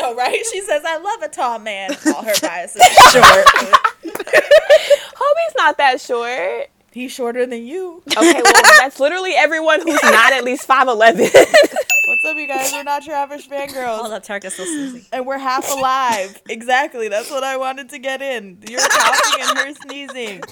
[0.00, 0.42] know, right?
[0.52, 3.46] She says, "I love a tall man." All her biases short.
[4.34, 6.68] Hobie's not that short.
[6.92, 8.02] He's shorter than you.
[8.16, 11.24] Okay, well that's literally everyone who's not at least five eleven.
[11.24, 12.72] What's up, you guys?
[12.72, 14.10] We're not your average Hold fangirls.
[14.10, 15.04] up, Tarkus still sneezing.
[15.12, 16.42] And we're half alive.
[16.48, 17.08] Exactly.
[17.08, 18.58] That's what I wanted to get in.
[18.68, 20.42] You're coughing and her sneezing.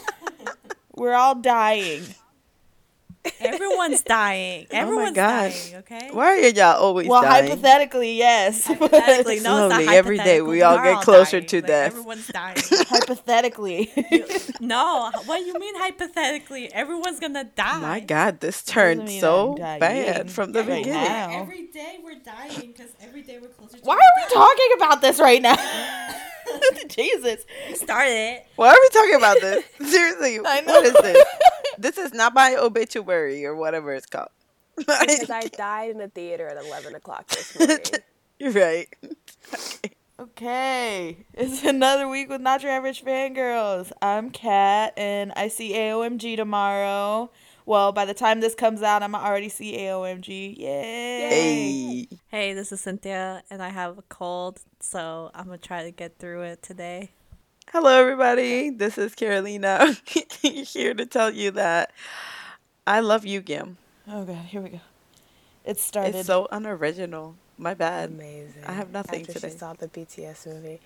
[0.94, 2.04] We're all dying.
[3.40, 4.66] Everyone's dying.
[4.72, 5.70] Oh everyone's gosh.
[5.70, 5.76] dying.
[5.76, 6.08] Okay.
[6.12, 7.10] Why are y'all always dying?
[7.10, 7.48] Well, dying?
[7.48, 8.66] hypothetically, yes.
[8.66, 10.50] Hypothetically, no, it's not Slowly, every day, hypothetical.
[10.50, 11.46] we all get closer dying.
[11.48, 11.86] to Like, death.
[11.92, 12.56] Everyone's dying.
[12.88, 13.92] hypothetically.
[14.60, 16.72] no, what do you mean hypothetically?
[16.72, 17.80] Everyone's gonna die.
[17.80, 20.92] My God, this turned so bad from the right beginning.
[21.04, 21.40] now.
[21.42, 23.86] Every day we're dying because every day we're closer to death.
[23.86, 25.56] Why are we talking about this right now?
[26.88, 27.44] Jesus.
[27.74, 28.40] started.
[28.56, 29.64] Why are we talking about this?
[29.90, 30.72] Seriously, I know.
[30.72, 31.24] what is this?
[31.78, 34.30] This is not my obituary or whatever it's called.
[34.76, 37.78] because I died in the theater at eleven o'clock this morning.
[38.38, 38.88] You're right.
[40.20, 43.92] Okay, it's another week with Not Your Average Fangirls.
[44.02, 47.30] I'm Kat, and I see AOMG tomorrow.
[47.66, 50.58] Well, by the time this comes out, I'm already see AOMG.
[50.58, 51.28] Yay!
[51.28, 52.08] Hey.
[52.28, 56.18] Hey, this is Cynthia, and I have a cold, so I'm gonna try to get
[56.18, 57.10] through it today.
[57.72, 58.70] Hello, everybody.
[58.70, 59.94] This is Carolina
[60.42, 61.92] here to tell you that
[62.86, 63.76] I love you, Gim.
[64.08, 64.80] Oh god, here we go.
[65.64, 66.14] It started.
[66.14, 67.36] It's so unoriginal.
[67.58, 68.10] My bad.
[68.10, 68.64] Amazing.
[68.66, 69.50] I have nothing After today.
[69.50, 70.80] she saw the BTS movie.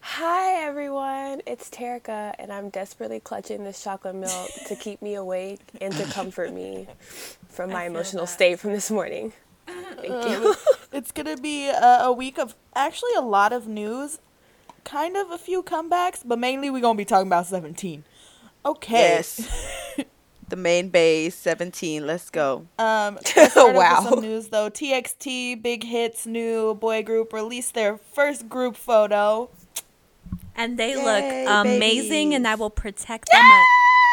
[0.00, 5.58] Hi everyone, it's Terica, and I'm desperately clutching this chocolate milk to keep me awake
[5.80, 6.86] and to comfort me
[7.48, 8.32] from my emotional that.
[8.32, 9.32] state from this morning.
[9.66, 10.54] Thank you.
[10.92, 14.20] it's gonna be a, a week of actually a lot of news,
[14.88, 18.04] kind of a few comebacks, but mainly we're gonna be talking about 17.
[18.64, 18.92] Okay.
[18.92, 19.94] Yes.
[20.48, 22.06] the main base, 17.
[22.06, 22.66] Let's go.
[22.78, 24.00] Um, let's start Wow.
[24.02, 24.70] with some news though.
[24.70, 29.50] TXT Big Hits new boy group released their first group photo.
[30.56, 33.64] And they Yay, look amazing, and I will protect them at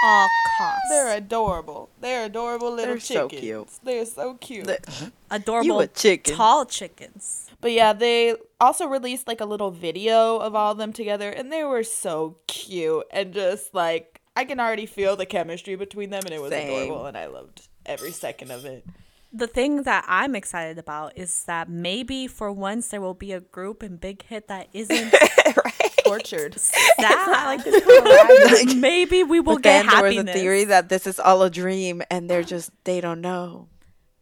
[0.05, 0.27] all
[0.59, 0.81] costs.
[0.89, 1.89] They're adorable.
[2.01, 3.41] They're adorable little They're so chickens.
[3.41, 3.67] cute.
[3.83, 4.65] They're so cute.
[4.67, 6.35] The- adorable, a chicken.
[6.35, 7.44] tall chickens.
[7.65, 11.51] But yeah, they also released like a little video of all of them together, and
[11.51, 16.21] they were so cute and just like I can already feel the chemistry between them,
[16.25, 16.69] and it was Same.
[16.69, 18.85] adorable, and I loved every second of it.
[19.33, 23.39] The thing that I'm excited about is that maybe for once there will be a
[23.39, 25.15] group in Big Hit that isn't
[26.05, 26.59] Tortured.
[26.59, 27.63] sad.
[27.65, 31.41] Like- maybe we will but get then there was a theory that this is all
[31.41, 33.69] a dream and they're just, they don't know.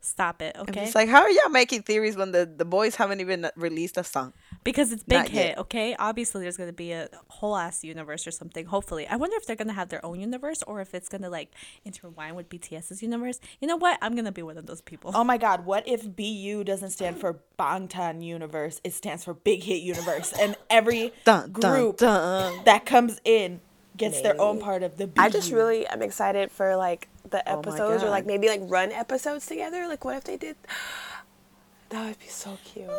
[0.06, 0.82] Stop it, I'm okay?
[0.82, 4.04] just like, how are y'all making theories when the, the boys haven't even released a
[4.04, 4.34] song?
[4.66, 5.58] because it's Big Not Hit, yet.
[5.60, 5.96] okay?
[5.98, 8.66] Obviously, there's gonna be a whole ass universe or something.
[8.66, 11.54] Hopefully, I wonder if they're gonna have their own universe or if it's gonna like
[11.86, 13.40] intertwine with BTS's universe.
[13.62, 13.98] You know what?
[14.02, 15.12] I'm gonna be one of those people.
[15.16, 18.82] Oh my god, what if BU doesn't stand for Bangtan Universe?
[18.84, 20.34] It stands for Big Hit Universe.
[20.40, 22.64] And every Dun, dun, group dun.
[22.66, 23.62] that comes in
[23.96, 25.22] gets their own part of the BU.
[25.22, 28.92] I just really am excited for like the Oh episodes or like maybe like run
[28.94, 29.86] episodes together.
[29.90, 30.56] Like what if they did?
[31.90, 32.90] That would be so cute.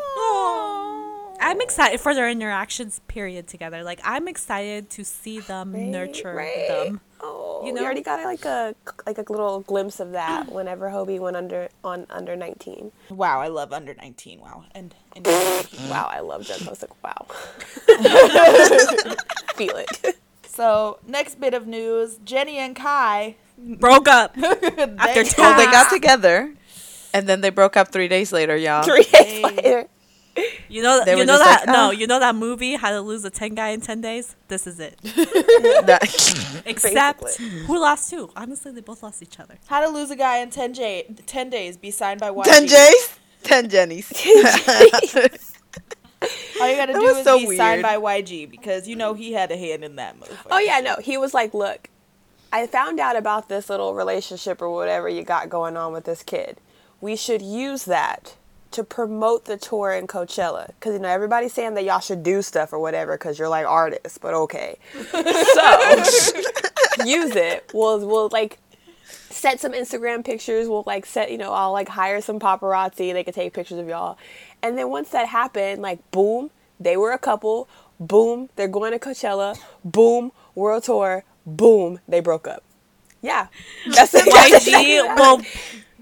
[1.41, 3.83] I'm excited for their interactions period together.
[3.83, 6.69] Like I'm excited to see them Right, nurture right.
[6.69, 7.01] them.
[7.21, 7.81] Oh, You you know?
[7.81, 11.71] we already got like a like a little glimpse of that whenever Hobie went under
[11.83, 12.93] on under 19.
[13.11, 14.39] Wow, I love under 19.
[14.41, 14.63] Wow.
[14.77, 15.27] And, and
[15.91, 16.65] Wow, I love it.
[16.65, 17.27] I was like, wow.
[19.57, 20.17] Feel it.
[20.47, 24.47] so, next bit of news, Jennie and Kai Broke up they-
[24.99, 26.53] after two Well, they got together
[27.13, 28.83] and then they broke up three days later, y'all.
[28.83, 29.87] Three days later.
[30.69, 33.01] You know, They you know that like, no, "Ah." you know that movie, How to
[33.01, 34.35] Lose a Ten Guy in Ten Days.
[34.49, 34.99] This is it.
[36.67, 37.61] Except Basically.
[37.67, 38.31] who lost who?
[38.35, 39.55] Honestly, they both lost each other.
[39.69, 42.43] How to Lose a Guy in 10, J- 10 Days be signed by YG.
[42.45, 43.19] 10 J's?
[43.45, 44.13] 10 Jennies.
[46.61, 49.33] All you gotta That do is so be signed by YG because you know he
[49.33, 50.47] had a hand in that motherfucker.
[50.51, 50.97] Oh yeah, no.
[50.97, 51.91] He was like, look,
[52.55, 56.23] I found out about this little relationship or whatever you got going on with this
[56.23, 56.61] kid.
[57.01, 58.37] We should use that
[58.71, 62.43] to promote the tour in Coachella because you know everybody's saying that y'all should do
[62.43, 64.79] stuff or whatever because you're like artists, but okay.
[65.11, 65.21] so
[67.05, 67.73] use it.
[67.75, 68.61] We'll we'll like
[69.31, 70.69] set some Instagram pictures.
[70.69, 73.13] We'll like set, you know, I'll like hire some paparazzi.
[73.13, 74.17] They could take pictures of y'all.
[74.63, 77.69] And then once that happened, like boom, they were a couple.
[77.99, 79.59] Boom, they're going to Coachella.
[79.85, 81.25] Boom, world tour.
[81.47, 82.63] Boom, they broke up.
[83.23, 83.49] Yeah,
[83.91, 84.27] that's it.
[84.33, 85.43] YG will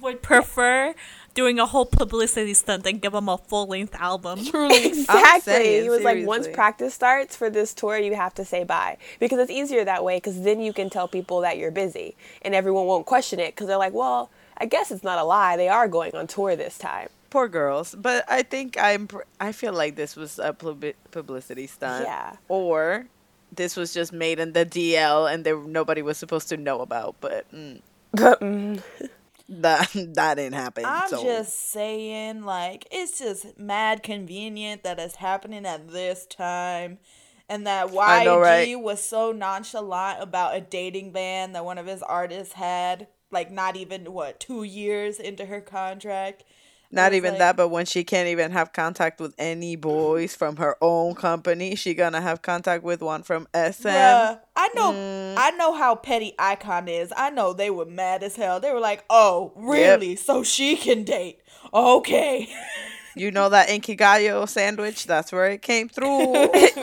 [0.00, 0.94] would prefer
[1.34, 4.40] doing a whole publicity stunt than give them a full length album.
[4.54, 5.40] Exactly.
[5.40, 8.96] saying, he was like, once practice starts for this tour, you have to say bye
[9.18, 10.16] because it's easier that way.
[10.16, 13.66] Because then you can tell people that you're busy, and everyone won't question it because
[13.66, 15.56] they're like, well, I guess it's not a lie.
[15.56, 17.08] They are going on tour this time.
[17.30, 17.94] poor girls.
[17.94, 19.08] But I think I'm.
[19.40, 22.04] I feel like this was a publicity stunt.
[22.06, 22.36] Yeah.
[22.48, 23.06] Or
[23.52, 27.16] this was just made in the DL and there nobody was supposed to know about.
[27.20, 27.80] But mm,
[28.12, 28.82] But, mm,
[29.48, 30.84] that that didn't happen.
[30.84, 31.22] I'm so.
[31.22, 36.98] just saying, like, it's just mad convenient that it's happening at this time.
[37.48, 38.74] And that YG I know, right?
[38.80, 43.76] was so nonchalant about a dating ban that one of his artists had, like, not
[43.76, 46.44] even, what, two years into her contract.
[46.94, 50.56] Not even like- that, but when she can't even have contact with any boys from
[50.56, 53.88] her own company, she gonna have contact with one from SM.
[53.88, 55.34] Bruh, I know, Mm.
[55.38, 57.12] I know how petty iKON is.
[57.16, 58.60] I know they were mad as hell.
[58.60, 60.16] They were like, "Oh, really?
[60.16, 61.40] So she can date?
[61.72, 62.48] Okay."
[63.16, 65.06] You know that Inkigayo sandwich?
[65.06, 66.32] That's where it came through.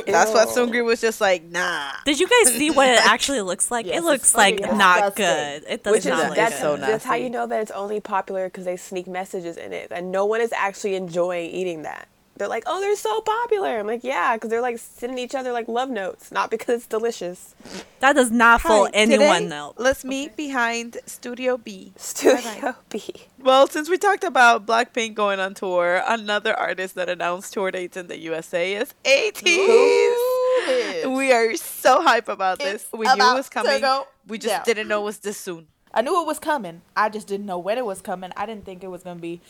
[0.07, 1.91] That's what Seungri was just like, nah.
[2.05, 3.85] Did you guys see what it actually looks like?
[3.85, 5.63] Yes, it looks fucking like not good.
[5.69, 6.79] It does which is not that- look that's, it's good.
[6.79, 9.87] so that's how you know that it's only popular because they sneak messages in it,
[9.91, 12.08] and no one is actually enjoying eating that.
[12.39, 13.79] They're like, oh, they're so popular.
[13.79, 16.87] I'm like, yeah, because they're like sending each other like love notes, not because it's
[16.87, 17.53] delicious.
[17.99, 19.73] That does not fool anyone today, though.
[19.75, 21.91] Let's meet behind Studio B.
[21.97, 23.03] Studio B.
[23.39, 27.97] Well, since we talked about Blackpink going on tour, another artist that announced tour dates
[27.97, 30.15] in the USA is ATEEZ.
[31.13, 32.83] We are so hype about this.
[32.83, 33.83] It's we knew it was coming.
[34.27, 34.63] We just down.
[34.63, 35.67] didn't know it was this soon.
[35.93, 36.83] I knew it was coming.
[36.95, 38.31] I just didn't know when it was coming.
[38.37, 39.41] I didn't think it was gonna be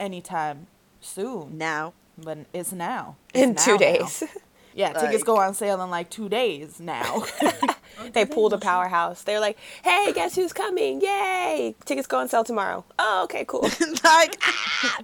[0.00, 0.68] anytime
[1.02, 1.58] soon.
[1.58, 3.16] Now, But it's now.
[3.34, 3.78] It's In two now, now.
[3.78, 4.22] days.
[4.74, 7.24] Yeah, tickets go on sale in like two days now.
[8.12, 9.22] they pulled a powerhouse.
[9.22, 11.00] They're like, hey, guess who's coming?
[11.00, 11.74] Yay!
[11.84, 12.84] Tickets go on sale tomorrow.
[12.98, 13.62] Oh, okay, cool.
[14.04, 14.98] like, ah,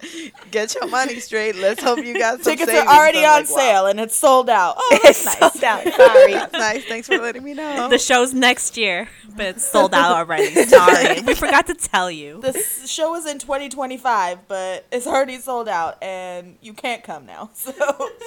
[0.50, 1.56] get your money straight.
[1.56, 3.56] Let's hope you got some tickets are already I'm on like, wow.
[3.56, 4.76] sale and it's sold out.
[4.79, 5.38] Oh, that's nice.
[5.38, 5.82] Sold out.
[5.82, 6.32] Sorry.
[6.32, 6.85] That's nice.
[6.85, 7.88] Thanks for letting me know.
[7.88, 10.55] The show's next year, but it's sold out already.
[10.65, 12.41] Sorry, we forgot to tell you.
[12.41, 12.53] The
[12.87, 17.50] show is in 2025, but it's already sold out and you can't come now.
[17.59, 17.73] So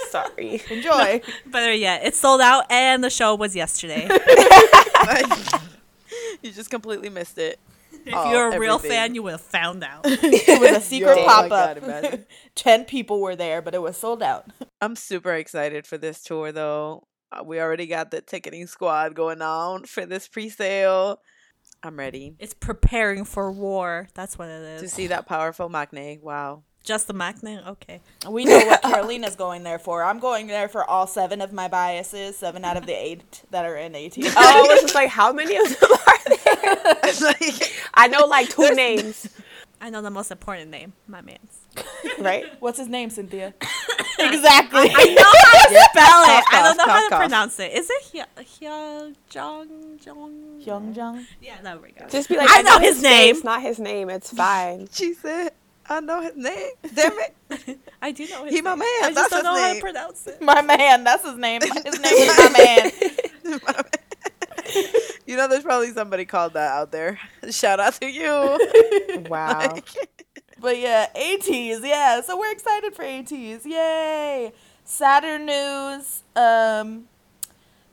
[0.09, 0.61] Sorry.
[0.69, 1.21] enjoy.
[1.45, 4.07] Better yet, it sold out, and the show was yesterday.
[6.41, 7.59] You just completely missed it.
[8.05, 8.97] If Oh, you're a real everything.
[8.97, 10.01] fan, you would have found out.
[10.05, 11.77] It was a secret Yo, oh pop up.
[11.77, 12.25] imagine.
[12.55, 14.45] 10 people were there, but it was sold out.
[14.81, 17.03] I'm super excited for this tour, though.
[17.31, 21.19] Uh, we already got the ticketing squad going on for this pre-sale.
[21.83, 24.07] I'm ready It's preparing for war.
[24.15, 24.81] That's what it is.
[24.81, 26.17] to see that powerful Magne.
[26.21, 26.63] Wow.
[26.83, 27.63] Just the magnet?
[27.67, 28.01] Okay.
[28.27, 30.03] We know what Carolina's going there for.
[30.03, 33.65] I'm going there for all seven of my biases, seven out of the eight that
[33.65, 34.25] are in 18.
[34.35, 37.13] Oh, it's just like, how many of them are there?
[37.21, 39.29] like, I know like two names,
[39.79, 41.59] I know the most important name, my man's.
[42.19, 42.45] right?
[42.59, 43.53] What's his name, Cynthia?
[44.19, 44.91] exactly.
[44.93, 46.45] I know how to spell it.
[46.45, 47.19] Cough, I don't know cough, how to cough.
[47.19, 47.71] pronounce it.
[47.73, 48.25] Is it
[48.59, 50.59] Hye Jong Jong?
[50.61, 51.25] Youngjung.
[51.41, 52.07] Yeah, there we go.
[52.07, 53.35] Just be like, I know his name.
[53.35, 54.09] It's not his name.
[54.09, 54.87] It's fine.
[54.87, 55.51] said,
[55.89, 56.69] I know his name.
[56.93, 57.79] Damn it.
[58.01, 58.63] I do know his He name.
[58.65, 58.87] my man.
[59.03, 60.41] I just don't his know how to pronounce it.
[60.41, 61.61] My man, that's his name.
[61.61, 62.49] His name is my
[63.53, 63.83] man.
[65.25, 67.19] you know, there's probably somebody called that out there.
[67.49, 69.27] Shout out to you.
[69.29, 69.77] Wow.
[70.59, 72.21] But yeah, ATEEZ, yeah.
[72.21, 73.65] So we're excited for ATEEZ.
[73.65, 74.53] Yay.
[74.85, 76.23] Saturn news.
[76.35, 77.05] Um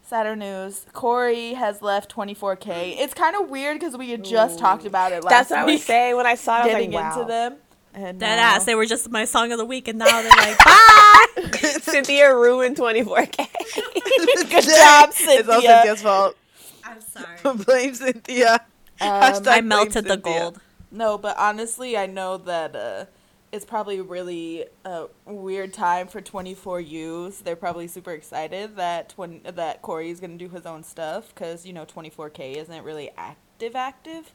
[0.03, 0.87] Saturn news.
[0.93, 2.97] Cory has left 24K.
[2.99, 5.65] It's kind of weird because we had just talked about it last That's what I
[5.65, 5.83] was week.
[5.83, 6.61] saying when I saw it.
[6.61, 7.21] I was Getting like, wow.
[7.21, 7.57] into them.
[8.01, 8.65] And Dead now- ass.
[8.65, 11.27] They were just my song of the week, and now they're like, bye.
[11.83, 13.37] Cynthia ruined 24K.
[14.51, 15.39] Good job, Cynthia.
[15.41, 15.69] It's all Cynthia.
[15.83, 16.37] Cynthia's fault.
[16.85, 17.57] I'm sorry.
[17.65, 18.55] Blame Cynthia.
[19.01, 20.41] Um, I blame melted the Cynthia.
[20.41, 20.61] gold.
[20.91, 23.05] No, but honestly, I know that uh,
[23.53, 27.43] it's probably really a weird time for 24Us.
[27.43, 31.73] They're probably super excited that twen- that Cory's gonna do his own stuff because you
[31.73, 34.33] know 24K isn't really active active.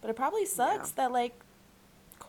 [0.00, 1.38] But it probably sucks that like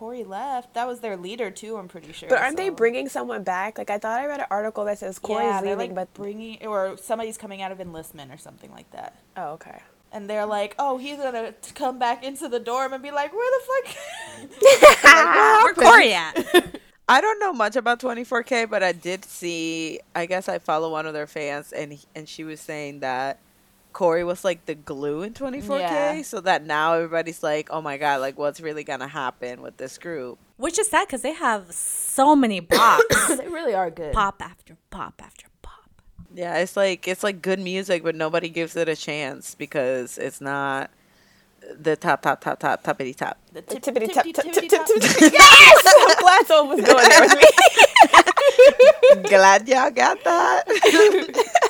[0.01, 0.73] Cory left.
[0.73, 1.77] That was their leader too.
[1.77, 2.27] I'm pretty sure.
[2.27, 3.77] But aren't they bringing someone back?
[3.77, 6.65] Like I thought I read an article that says Cory's yeah, leaving, like but bringing
[6.65, 9.21] or somebody's coming out of enlistment or something like that.
[9.37, 9.79] oh okay.
[10.11, 13.59] And they're like, oh, he's gonna come back into the dorm and be like, where
[13.59, 14.63] the fuck?
[15.63, 16.79] Where Cory at?
[17.07, 19.99] I don't know much about 24K, but I did see.
[20.15, 23.37] I guess I follow one of their fans, and and she was saying that
[23.93, 26.21] Cory was like the glue in 24K, Yeah.
[26.23, 29.97] so that now everybody's like, oh my god, like what's really gonna happen with this
[29.97, 30.37] group?
[30.57, 33.37] Which is sad because they have so many bops.
[33.37, 34.13] they really are good.
[34.13, 35.89] pop after pop after pop.
[36.33, 40.39] Yeah, it's like it's like good music, but nobody gives it a chance because it's
[40.41, 40.89] not
[41.77, 43.37] the top, top, top, top, toppity top.
[43.53, 44.85] The Tip, tip- tippity tap, tip, tip, tip, top.
[44.87, 45.31] tip.
[45.33, 45.83] Yes!
[45.85, 47.47] I'm glad someone was going there with me.
[49.29, 50.63] Glad y'all got that.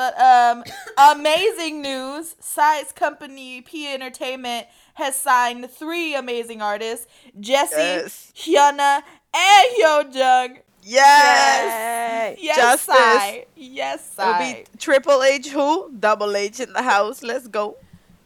[0.00, 0.64] But But um,
[1.18, 2.34] amazing news!
[2.40, 7.06] Psy's company P Entertainment has signed three amazing artists:
[7.38, 8.32] Jessi, Yes.
[8.34, 9.02] Hyuna,
[9.34, 10.58] and Hyojung.
[10.82, 12.38] Yes.
[12.38, 12.38] Yay.
[12.40, 12.96] Yes, Justice.
[12.96, 13.40] Psy.
[13.56, 15.92] Yes, It'll be Triple H who?
[15.98, 17.22] Double H in the house.
[17.22, 17.76] Let's go.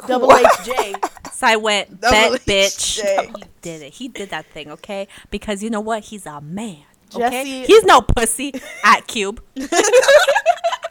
[0.07, 0.95] Double HJ.
[1.33, 3.05] So I went, Double bet, bitch.
[3.05, 3.31] H.
[3.37, 3.95] He did it.
[3.95, 5.09] He did that thing, okay?
[5.31, 6.05] Because you know what?
[6.05, 6.85] He's a man.
[7.13, 7.65] Okay?
[7.65, 8.53] Jessi- He's no pussy
[8.85, 9.43] at Cube.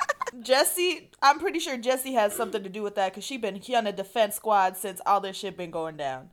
[0.44, 3.96] Jessi, I'm pretty sure Jessi has something to do with that because she been Hyuna
[3.96, 6.30] defense squad since all this shit been going down.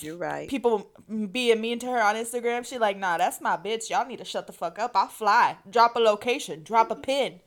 [0.00, 0.48] You're right.
[0.48, 0.90] People
[1.32, 3.90] being mean to her on Instagram, she like, nah, that's my bitch.
[3.90, 4.92] Y'all need to shut the fuck up.
[4.94, 5.56] I'll fly.
[5.68, 6.62] Drop a location.
[6.62, 7.40] Drop a pin.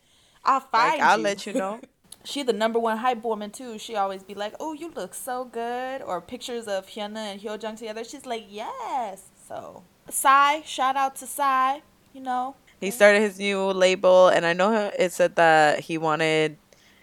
[0.44, 1.24] I'll find Like, I'll you.
[1.24, 1.80] let you know.
[2.26, 3.78] she the number one hype woman too.
[3.80, 7.78] She always be like, "Oh, you look so good," or pictures of Hyuna and Hyojung
[7.78, 8.04] together.
[8.04, 11.80] She's like, "Yes." So, Psy, shout out to Psy.
[12.14, 16.58] You know, He started his new label, and I know it said that he wanted,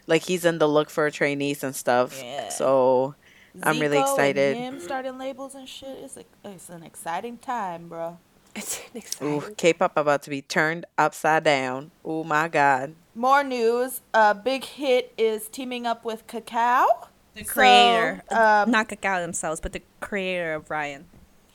[0.06, 2.20] like, he's in the look for trainees and stuff.
[2.23, 2.49] Yeah.
[2.50, 3.14] So
[3.62, 4.56] I'm really Zico and excited.
[4.56, 5.97] him starting labels and shit.
[6.02, 8.18] It's a, it's an exciting time, bro.
[8.56, 9.35] It's an exciting.
[9.35, 11.92] Ooh, K-pop about to be turned upside down.
[12.04, 12.94] Oh my god.
[13.14, 14.00] More news.
[14.12, 16.87] A big hit is teaming up with Kakao.
[17.35, 18.23] The So, creator.
[18.30, 21.04] um, not Kakao themselves, but the creator of Ryan.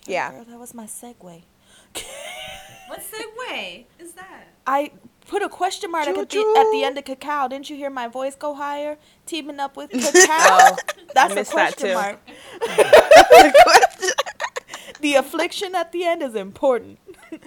[0.08, 0.32] Yeah.
[0.32, 1.44] Girl, that was my segue.
[2.88, 4.48] What segue is that?
[4.68, 4.92] I
[5.28, 7.50] put a question mark at the, at the end of Kakao.
[7.50, 8.98] Didn't you hear my voice go higher?
[9.26, 10.28] Teaming up with Kakao.
[10.30, 10.76] Oh,
[11.14, 11.96] That's a missed that question too.
[11.96, 12.20] mark.
[15.02, 17.00] the affliction at the end is important.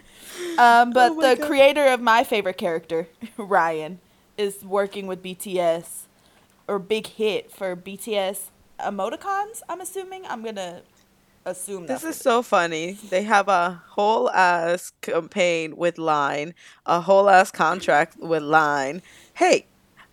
[0.59, 1.47] um, but Oh the God.
[1.47, 4.00] creator of my favorite character, Ryan,
[4.37, 6.03] is working with BTS
[6.69, 8.50] or Big Hit for BTS
[8.81, 9.62] emoticons.
[9.69, 10.26] I'm assuming.
[10.26, 10.83] I'm gonna
[11.47, 12.99] assume This is so funny.
[13.11, 19.00] They have a whole ass campaign with Line, a whole ass contract with Line.
[19.35, 19.67] Hey,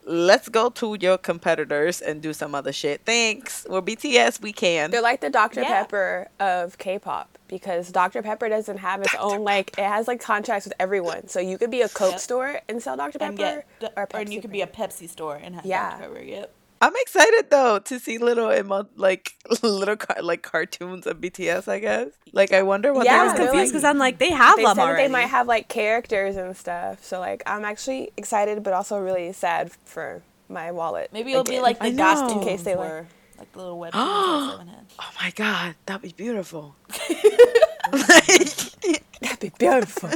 [0.05, 3.01] let's go to your competitors and do some other shit.
[3.05, 3.65] Thanks.
[3.69, 4.41] We're BTS.
[4.41, 4.91] We can.
[4.91, 5.61] They're like the Dr.
[5.61, 5.69] Yeah.
[5.83, 8.21] Pepper of K-pop because Dr.
[8.21, 11.27] Pepper doesn't have its own like it has like contracts with everyone.
[11.27, 12.19] So you could be a Coke Yep.
[12.19, 13.19] store and sell Dr.
[13.19, 14.21] Pepper and get or or, Pepsi.
[14.21, 15.91] and you could be a Pepsi store and have Yeah.
[15.97, 16.09] Dr.
[16.13, 16.23] Pepper.
[16.23, 16.53] Yep.
[16.85, 21.67] I'm excited though to see little emo- like little car- like cartoons of BTS.
[21.67, 22.07] I guess.
[22.33, 24.31] Like I wonder what Yeah, I they're was they're confused like- because I'm like, they
[24.31, 25.03] have they them said already.
[25.07, 27.03] they might have like characters and stuff.
[27.03, 31.09] So like I'm actually excited but also really sad for my wallet.
[31.13, 32.03] Maybe it'll be like the I know.
[32.03, 33.07] costumes In case they, were
[33.39, 34.85] like the little webtoons that Seven had.
[34.99, 36.75] Oh my god, that'd be beautiful.
[37.91, 40.09] that'd be beautiful.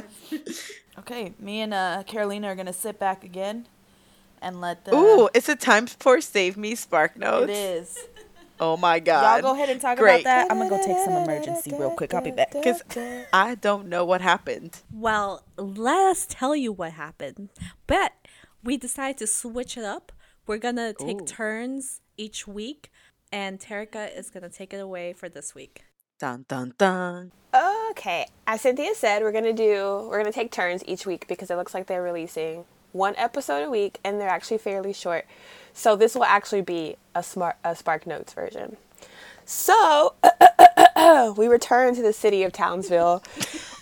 [0.99, 3.67] Okay, me and uh, Carolina are gonna sit back again
[4.41, 4.95] and let the.
[4.95, 7.51] Ooh, it's a time for Save Me Spark Notes?
[7.51, 7.97] is.
[8.59, 9.43] Oh my god.
[9.43, 10.21] Y'all go ahead and talk Great.
[10.21, 10.51] about that.
[10.51, 12.13] I'm gonna go take some emergency real quick.
[12.13, 12.51] I'll be back.
[12.51, 12.81] Because
[13.31, 14.81] I don't know what happened.
[14.91, 17.49] Well, let us tell you what happened.
[17.85, 18.13] But
[18.63, 20.11] we decided to switch it up.
[20.47, 21.25] We're gonna take Ooh.
[21.25, 22.89] turns each week,
[23.31, 25.83] and Terica is gonna take it away for this week.
[26.19, 27.31] Dun dun dun.
[27.91, 28.25] Okay.
[28.47, 31.73] As Cynthia said, we're gonna do we're gonna take turns each week because it looks
[31.75, 35.25] like they're releasing one episode a week and they're actually fairly short.
[35.73, 38.77] So this will actually be a smart a Spark Notes version.
[39.45, 40.15] So
[41.37, 43.23] we return to the city of Townsville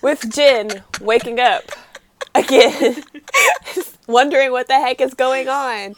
[0.02, 1.64] with Jin waking up
[2.36, 3.04] again,
[4.08, 5.96] wondering what the heck is going on.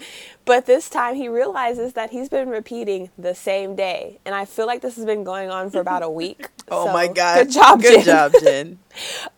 [0.47, 4.19] But this time he realizes that he's been repeating the same day.
[4.25, 6.49] And I feel like this has been going on for about a week.
[6.71, 7.47] Oh So, my god.
[7.47, 8.03] Good job, Good Jin.
[8.03, 8.79] job, Jin.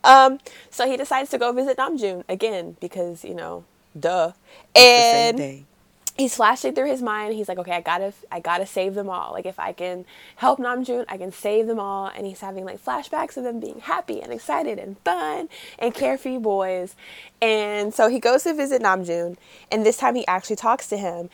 [0.04, 0.40] Um,
[0.72, 3.66] so he decides to go visit Namjoon again because, you know,
[4.00, 4.34] duh.
[4.96, 5.69] The same And day.
[6.20, 7.36] He's flashing through his mind.
[7.36, 9.34] He's like, okay, I gotta, I gotta save them all.
[9.34, 10.06] Like, if I can
[10.38, 12.08] help Namjoon, I can save them all.
[12.08, 15.50] And he's having like flashbacks of them being happy and excited and fun
[15.80, 16.96] and carefree boys.
[17.42, 19.38] And so he goes to visit Namjoon,
[19.72, 21.32] and this time he actually talks to him.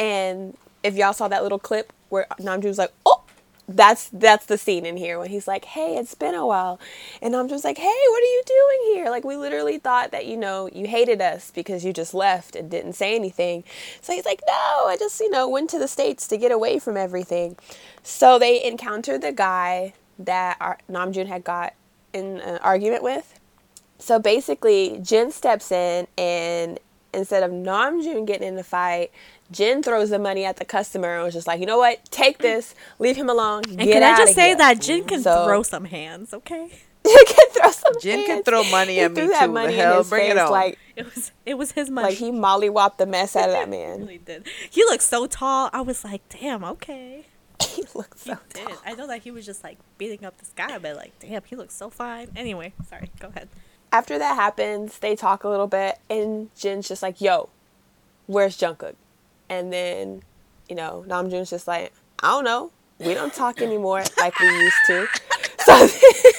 [0.00, 3.24] And if y'all saw that little clip where Namjoon's like, oh.
[3.68, 6.80] That's that's the scene in here when he's like, "Hey, it's been a while,"
[7.20, 10.24] and I'm just like, "Hey, what are you doing here?" Like we literally thought that
[10.24, 13.64] you know you hated us because you just left and didn't say anything.
[14.00, 16.78] So he's like, "No, I just you know went to the states to get away
[16.78, 17.56] from everything."
[18.02, 20.58] So they encountered the guy that
[20.90, 21.74] Namjoon had got
[22.14, 23.38] in an argument with.
[23.98, 26.78] So basically, Jin steps in and
[27.12, 29.10] instead of Namjoon getting in the fight,
[29.50, 32.38] Jin throws the money at the customer and was just like, you know what, take
[32.38, 35.46] this, leave him alone, And get can I just say here." that Jin can So-
[35.46, 36.68] throw some hands, okay?
[37.06, 39.52] Jin can throw some Jin can throw money He at me threw that too.
[39.52, 40.50] money Hell, in his bring it face on.
[40.50, 42.08] like It was it was his money.
[42.08, 44.00] like he mollywopped the mess out of that He man.
[44.00, 44.46] really did.
[44.68, 45.70] He looked so tall.
[45.72, 47.24] I was like, damn, okay.
[47.62, 48.64] he looks He so did.
[48.68, 48.76] tall.
[48.84, 51.56] I know that he was just like beating up this guy, but like, damn, he
[51.56, 52.28] looks so fine.
[52.36, 53.10] Anyway, sorry.
[53.20, 53.48] Go ahead.
[53.90, 57.48] After that happens, they talk a little bit, and Jin's just like, "Yo,
[58.26, 58.96] where's Jungkook?"
[59.48, 60.22] And then,
[60.68, 62.70] you know, Namjoon's just like, I don't know.
[62.98, 65.06] We don't talk anymore like we used to.
[65.68, 65.88] So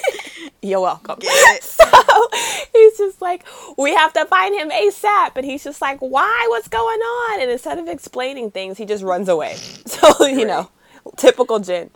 [0.62, 1.18] you're welcome.
[1.60, 2.28] So
[2.72, 3.44] he's just like,
[3.78, 5.36] we have to find him ASAP.
[5.36, 6.46] And he's just like, why?
[6.48, 7.40] What's going on?
[7.40, 9.54] And instead of explaining things, he just runs away.
[9.54, 10.70] So, you know,
[11.16, 11.90] typical Jin.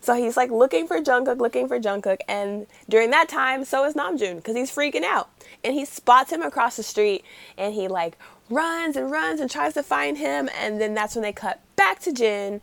[0.00, 2.18] So he's like looking for Jungkook, looking for Jungkook.
[2.28, 5.28] And during that time, so is Namjoon because he's freaking out.
[5.64, 7.24] And he spots him across the street
[7.58, 8.16] and he like
[8.50, 10.48] runs and runs and tries to find him.
[10.58, 12.60] And then that's when they cut back to Jin.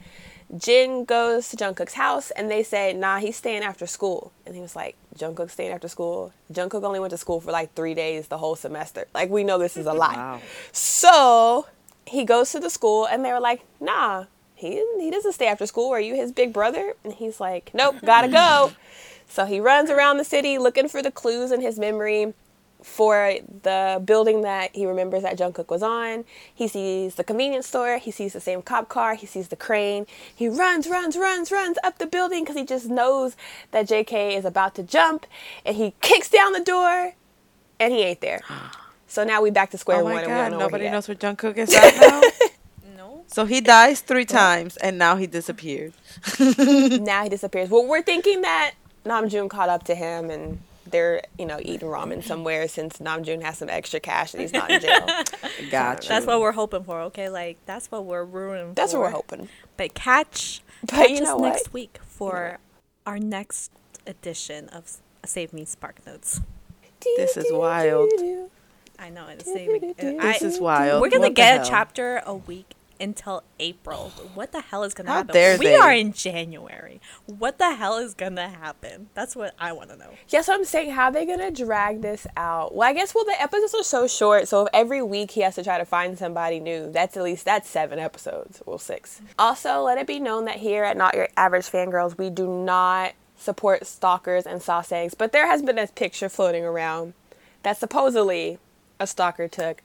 [0.55, 4.31] Jin goes to Jungkook's house and they say, nah, he's staying after school.
[4.45, 6.31] And he was like, Jungkook's staying after school.
[6.51, 9.05] Jungkook only went to school for like three days the whole semester.
[9.13, 10.15] Like, we know this is a lie.
[10.15, 10.41] Wow.
[10.71, 11.67] So
[12.05, 15.65] he goes to the school and they were like, nah, he, he doesn't stay after
[15.65, 15.91] school.
[15.91, 16.93] Are you his big brother?
[17.03, 18.73] And he's like, nope, gotta go.
[19.25, 22.35] So he runs around the city looking for the clues in his memory
[22.83, 26.25] for the building that he remembers that Jungkook was on.
[26.53, 27.97] He sees the convenience store.
[27.97, 29.15] He sees the same cop car.
[29.15, 30.05] He sees the crane.
[30.35, 33.35] He runs, runs, runs, runs up the building because he just knows
[33.71, 35.25] that JK is about to jump.
[35.65, 37.13] And he kicks down the door,
[37.79, 38.41] and he ain't there.
[39.07, 40.13] So now we back to square Oh one.
[40.15, 42.21] my and we don't god, know nobody he knows where Jungkook is at now.
[42.97, 43.23] No.
[43.27, 45.93] so he dies three times and now he disappeared.
[46.39, 47.69] now he disappears.
[47.69, 48.73] Well, we're thinking that
[49.05, 50.59] Namjoon caught up to him and
[50.89, 54.69] they're, you know, eating ramen somewhere since Namjoon has some extra cash and he's not
[54.69, 55.07] in jail.
[55.71, 56.09] Gotcha.
[56.09, 57.29] That's what we're hoping for, okay?
[57.29, 58.73] Like that's what we're rooting for.
[58.75, 58.99] That's for.
[58.99, 59.49] what we're hoping.
[59.77, 61.49] But catch, But catch you us know what?
[61.49, 62.59] next week for
[63.05, 63.71] our next
[64.05, 66.41] edition of Save Me Spark Notes.
[67.17, 68.11] This is wild.
[68.99, 69.93] I know it's saving.
[69.97, 71.01] This I, is wild.
[71.01, 74.11] we're gonna What get a chapter a week until April.
[74.33, 75.33] What the hell is gonna happen?
[75.33, 75.75] dare we they.
[75.75, 76.99] are in January.
[77.25, 79.09] What the hell is gonna happen?
[79.13, 80.09] That's what I want to know.
[80.29, 82.73] Yes, so I'm saying, how are they gonna drag this out?
[82.73, 85.55] Well, I guess well the episodes are so short, so if every week he has
[85.55, 89.21] to try to find somebody new, that's at least that's seven episodes, well six.
[89.37, 93.13] Also, let it be known that here at Not Your Average Fangirls, we do not
[93.37, 97.13] support stalkers and sasaengs, but there has been a picture floating around
[97.63, 98.57] that supposedly
[98.99, 99.81] a stalker took.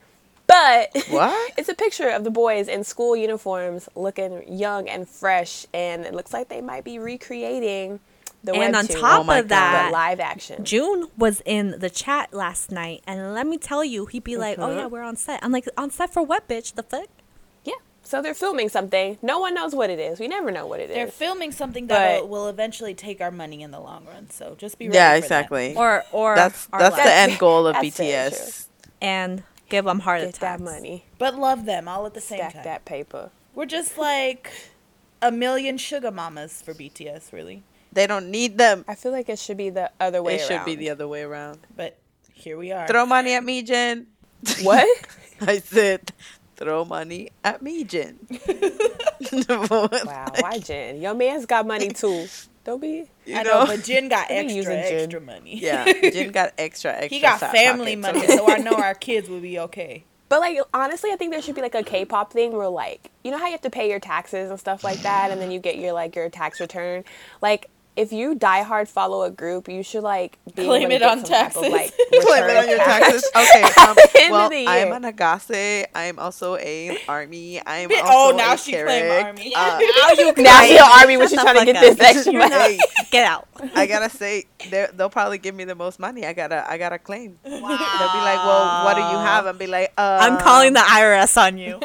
[0.49, 1.53] But What?
[1.57, 6.13] it's a picture of the boys in school uniforms looking young and fresh, and it
[6.13, 7.99] looks like they might be recreating
[8.43, 9.49] the And on webtoon, top Oh of God.
[9.49, 10.63] that, the live action.
[10.65, 14.57] June was in the chat last night, and let me tell you, he'd be like,
[14.57, 14.89] "Oh yeah, uh-huh.
[14.89, 16.73] we're on set." I'm like, "On set for what, bitch?
[16.75, 17.07] The fuck?"
[17.65, 17.73] Yeah.
[18.01, 19.17] So they're filming something.
[19.21, 20.19] No one knows what it is.
[20.21, 20.95] We never know what it is.
[20.95, 24.29] They're filming something that will, will eventually take our money in the long run.
[24.31, 24.95] So just be ready.
[24.95, 25.75] Yeah, for exactly.
[25.75, 28.67] Or or that's our that's the end goal of That's very BTS.
[29.01, 30.39] and give them heart Get attacks.
[30.39, 31.05] that money.
[31.17, 32.63] But love them all at the same Stack time.
[32.63, 33.31] that paper.
[33.55, 34.51] We're just like
[35.21, 37.63] a million sugar mamas for BTS, really.
[37.91, 38.85] They don't need them.
[38.87, 41.23] I feel like it should be the other way It should be the other way
[41.23, 41.59] around.
[41.75, 41.97] But
[42.33, 42.87] here we are.
[42.87, 44.07] Throw money at me, Jin.
[44.61, 44.87] What?
[45.41, 46.11] I said,
[46.55, 48.19] throw money at me, Jin.
[49.49, 49.89] wow.
[50.39, 51.01] Why Jin?
[51.01, 52.27] Your man's got money too.
[52.63, 53.05] Don't be.
[53.25, 54.99] You I know, know, but Jin got extra, using Jin.
[55.03, 55.59] extra money.
[55.59, 57.07] yeah, Jin got extra, extra.
[57.09, 60.03] he got family money, so I know our kids will be okay.
[60.27, 63.31] But like honestly, I think there should be like a K-pop thing where like you
[63.31, 65.59] know how you have to pay your taxes and stuff like that, and then you
[65.59, 67.03] get your like your tax return.
[67.41, 70.95] Like if you die hard follow a group, you should like be Claim able to
[70.95, 71.71] it get on some type of, taxes.
[71.73, 71.93] like,
[72.25, 73.01] Claim it on your cash.
[73.01, 73.31] taxes.
[73.35, 73.63] Okay.
[73.63, 74.95] Um, End well, I am year.
[74.95, 75.85] an Ahgase.
[75.95, 77.59] I am also a army.
[77.65, 79.25] I am Oh, also now a she claim Carrick.
[79.25, 79.53] army.
[79.55, 81.97] Uh, now you Now you're army when Shut she's the trying to get up.
[81.97, 82.77] this extra money.
[82.77, 83.47] not- Get out.
[83.75, 86.25] I gotta say, they're- they'll probably give me the most money.
[86.25, 87.37] I gotta, I gotta claim.
[87.43, 90.79] They'll be like, "Well, what do you have?" And be like, uh, I'm calling the
[90.79, 91.79] IRS on you.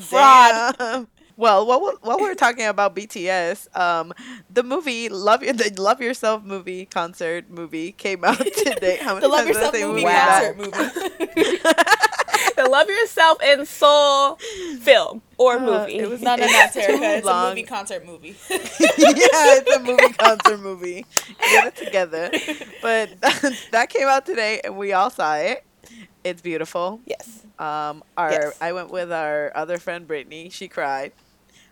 [0.00, 1.06] Fraud.
[1.36, 4.12] Well, while we're, while we're talking about BTS, um,
[4.50, 8.98] the movie Love the Love Yourself movie concert movie came out today.
[9.00, 11.58] How many the Love times did I Yourself movie concert movie.
[12.56, 14.36] the Love Yourself in Seoul
[14.80, 15.98] film or Uh, movie.
[15.98, 18.36] it was- No, no, no, It's a movie concert movie.
[18.50, 18.56] yeah,
[18.98, 21.06] it's a movie concert movie.
[21.40, 22.30] Get it together.
[22.82, 23.20] But
[23.70, 25.64] that came out today, and we all saw it.
[26.24, 27.00] It's beautiful.
[27.06, 27.44] yes.
[27.58, 28.58] Um, our Yes.
[28.60, 30.48] I went with our other friend Brittany.
[30.50, 31.12] She cried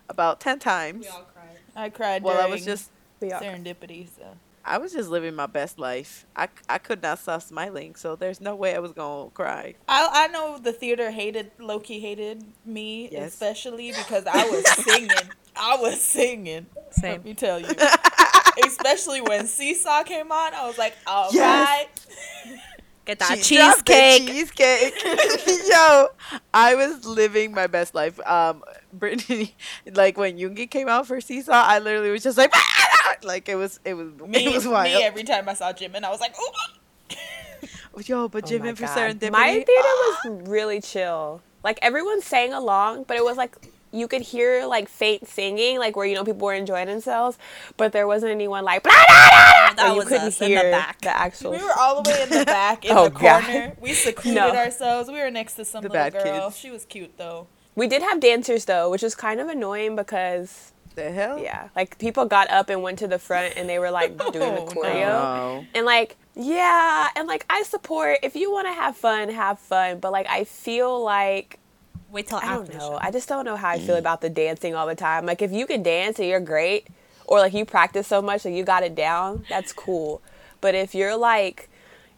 [0.09, 1.05] about ten times.
[1.05, 1.57] We all cried.
[1.75, 2.23] I cried.
[2.23, 2.89] Well, I was just
[3.21, 4.07] serendipity.
[4.15, 4.25] So
[4.63, 6.25] I was just living my best life.
[6.35, 9.75] I, I could not stop smiling, so there's no way I was gonna cry.
[9.87, 13.29] I I know the theater hated lowkey hated me Yes.
[13.33, 15.29] especially because I was singing.
[15.55, 16.67] I was singing.
[17.01, 17.67] Let me tell you.
[18.65, 21.87] Especially when Seesaw came on, I was like, all right.
[23.19, 23.29] Yes.
[23.29, 24.95] Get that She dropped the cheesecake.
[24.95, 25.67] cheesecake.
[25.69, 26.07] Yo,
[26.53, 28.19] I was living my best life.
[28.25, 29.55] Um, Brittany,
[29.93, 33.15] like when Yoongi came out for Seesaw, I literally was just like, ah, ah, ah.
[33.23, 34.85] like it was, it was, Me, it was wild.
[34.97, 37.97] me every time I saw Jimin, I was like, ooh.
[38.05, 38.97] Yo, but Oh Jimin my for God.
[38.97, 39.31] Serendipity.
[39.31, 39.67] My theater
[40.25, 41.41] was really chill.
[41.63, 43.55] Like everyone sang along, but it was like
[43.91, 47.37] you could hear like faint singing, like where you know people were enjoying themselves,
[47.77, 50.59] but there wasn't anyone like blah, blah, blah, That you was couldn't us in the
[50.61, 51.01] hear back.
[51.01, 51.51] the actual.
[51.51, 53.43] We were all the way in the back in Oh, the God.
[53.43, 53.73] corner.
[53.81, 54.55] We secluded No.
[54.55, 55.09] ourselves.
[55.09, 56.49] We were next to some The little girl.
[56.49, 56.57] kids.
[56.57, 57.47] She was cute though.
[57.75, 61.37] We did have dancers though, which was kind of annoying because The hell?
[61.39, 64.55] yeah, like people got up and went to the front and they were like doing
[64.55, 65.07] the Oh, choreo.
[65.07, 65.65] Oh, no.
[65.73, 69.99] And like, yeah, and like I support if you want to have fun, have fun,
[69.99, 71.59] but like I feel like
[72.11, 72.79] Wait till I don't the know.
[72.79, 72.97] show.
[73.01, 73.99] I just don't know how I feel mm.
[73.99, 75.25] about the dancing all the time.
[75.25, 76.87] Like if you can dance and you're great,
[77.25, 80.21] or like you practice so much that you got it down, that's cool.
[80.59, 81.69] But if you're like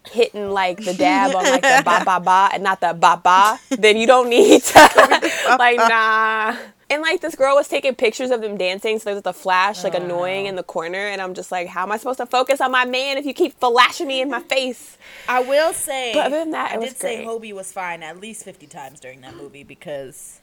[0.10, 3.60] hitting like the dab on like the ba ba ba and not the ba ba,
[3.77, 4.79] then you don't need to
[5.60, 6.56] like nah.
[6.93, 9.95] And like this girl was taking pictures of them dancing, so there's the flash like
[9.95, 12.62] oh, annoying in the corner, and I'm just like, how am I supposed to focus
[12.62, 14.97] on my man if you keep flashing me in my face?
[15.27, 17.25] I will say, But other than that, I it did say.
[17.25, 20.39] Hobie was fine at least fifty times during that movie because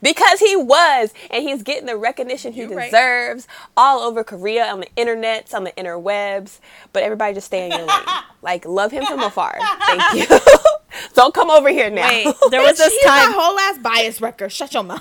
[0.00, 2.90] Because he was, and he's getting the recognition he You're right.
[2.90, 6.58] deserves all over Korea, on the internets, on the interwebs.
[6.94, 7.98] But everybody just stay in your lane.
[8.44, 9.56] Like, love him from afar.
[9.86, 10.38] Thank you.
[11.14, 12.08] Don't come over here now.
[12.08, 13.30] Wait, there was this time.
[13.32, 15.00] whole ass bias record Shut your mouth.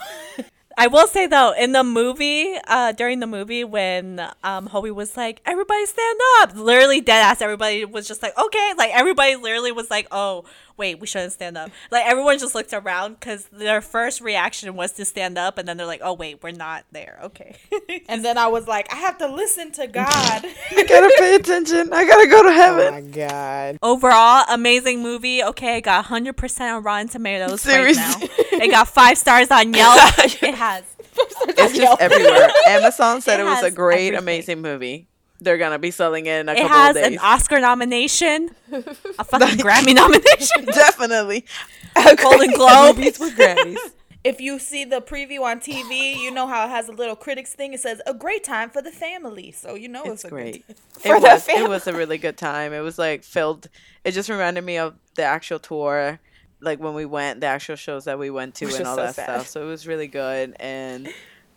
[0.82, 5.15] I will say though, in the movie, uh, during the movie, when um, Hobie was
[5.15, 9.72] like, "Everybody stand up," literally dead ass, everybody was just like, "Okay," like everybody literally
[9.72, 10.44] was like, "Oh,
[10.78, 14.91] wait, we shouldn't stand up." Like everyone just looked around because their first reaction was
[14.94, 17.58] to stand up, and then they're like, "Oh wait, we're not there." Okay.
[18.10, 20.08] and then I was like, I have to listen to God.
[20.72, 21.94] I gotta pay attention.
[21.94, 22.91] I gotta go to heaven.
[22.91, 23.78] My god.
[23.84, 25.44] Overall, amazing movie.
[25.44, 28.13] Okay, it got 100% on Rotten Tomatoes right now.
[28.13, 28.30] Seriously.
[28.54, 29.98] It got five stars on Yelp.
[30.17, 30.84] it has.
[31.57, 32.49] It's just everywhere.
[32.67, 34.17] Amazon said It it, was a great, everything.
[34.17, 35.07] amazing movie.
[35.39, 37.17] They're gonna be selling it in a It couple has an.
[37.19, 38.81] Oscar nomination, a
[39.23, 41.45] fucking Grammy nomination, Definitely.
[42.21, 42.97] Golden Globe.
[42.97, 43.77] Movies with Grammys.
[44.23, 47.53] if you see the preview on TV, you know how it has a little critics
[47.55, 47.73] thing.
[47.73, 50.67] It says a great time for the family, so you know it's, It's a great.
[50.67, 51.49] Good For it the was.
[51.49, 52.71] It was a really good time.
[52.71, 53.67] It was like filled.
[54.03, 56.19] It just reminded me of the actual tour,
[56.62, 59.04] like when we went, the actual shows that we went to, Which and all so
[59.04, 59.24] that sad.
[59.26, 59.47] stuff.
[59.47, 60.56] So it was really good.
[60.60, 61.10] And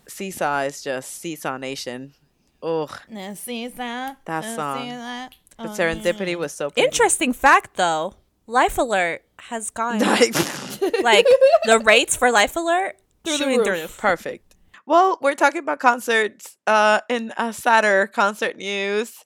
[0.09, 2.15] Seesaw is just Seesaw Nation.
[2.63, 4.19] Ugh, Now, see that?
[4.25, 4.83] That song.
[4.85, 5.35] see that?
[5.59, 6.87] but Oh, Serendipity was so pretty.
[6.87, 8.15] Interesting fact, though.
[8.47, 10.35] Life Alert has gone Like,
[11.03, 11.27] like
[11.67, 13.67] the rates for Life Alert Through the shooting roof.
[13.67, 13.99] through the roof.
[13.99, 14.55] perfect.
[14.87, 16.57] Well, we're talking about concerts.
[16.67, 19.25] Uh, in uh, sadder concert news,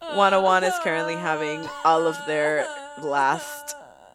[0.00, 2.66] 101 is currently having all of their
[3.02, 3.74] last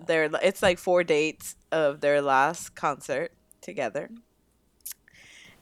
[0.09, 4.11] their it's like four dates of their last concert together.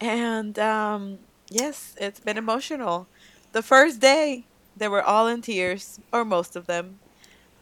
[0.02, 1.20] And um
[1.52, 3.08] yes, it's been emotional.
[3.54, 7.00] The first day, they were all in tears, or most of them.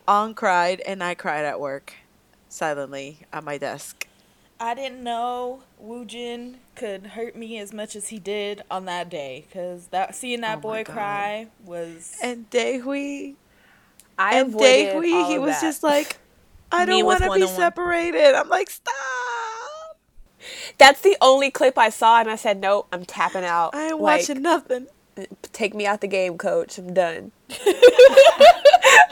[0.08, 1.96] On cried, and I cried at work,
[2.50, 4.08] silently at my desk.
[4.60, 9.46] I didn't know Woojin could hurt me as much as he did on that day,
[9.54, 10.94] cause that seeing that Oh boy God.
[10.94, 12.18] cry was.
[12.24, 13.36] And Daehwi,
[14.18, 15.62] I and avoided Daehwi, all he of was that.
[15.62, 16.18] just like,
[16.72, 17.56] I don't want to be 101.
[17.56, 18.36] separated.
[18.36, 18.94] I'm like, stop.
[20.78, 23.74] That's the only clip I saw, and I said, nope, I'm tapping out.
[23.74, 24.88] I ain't Like, watching nothing.
[25.54, 26.78] Take me out the game, coach.
[26.78, 27.32] I'm done.
[27.50, 27.62] like,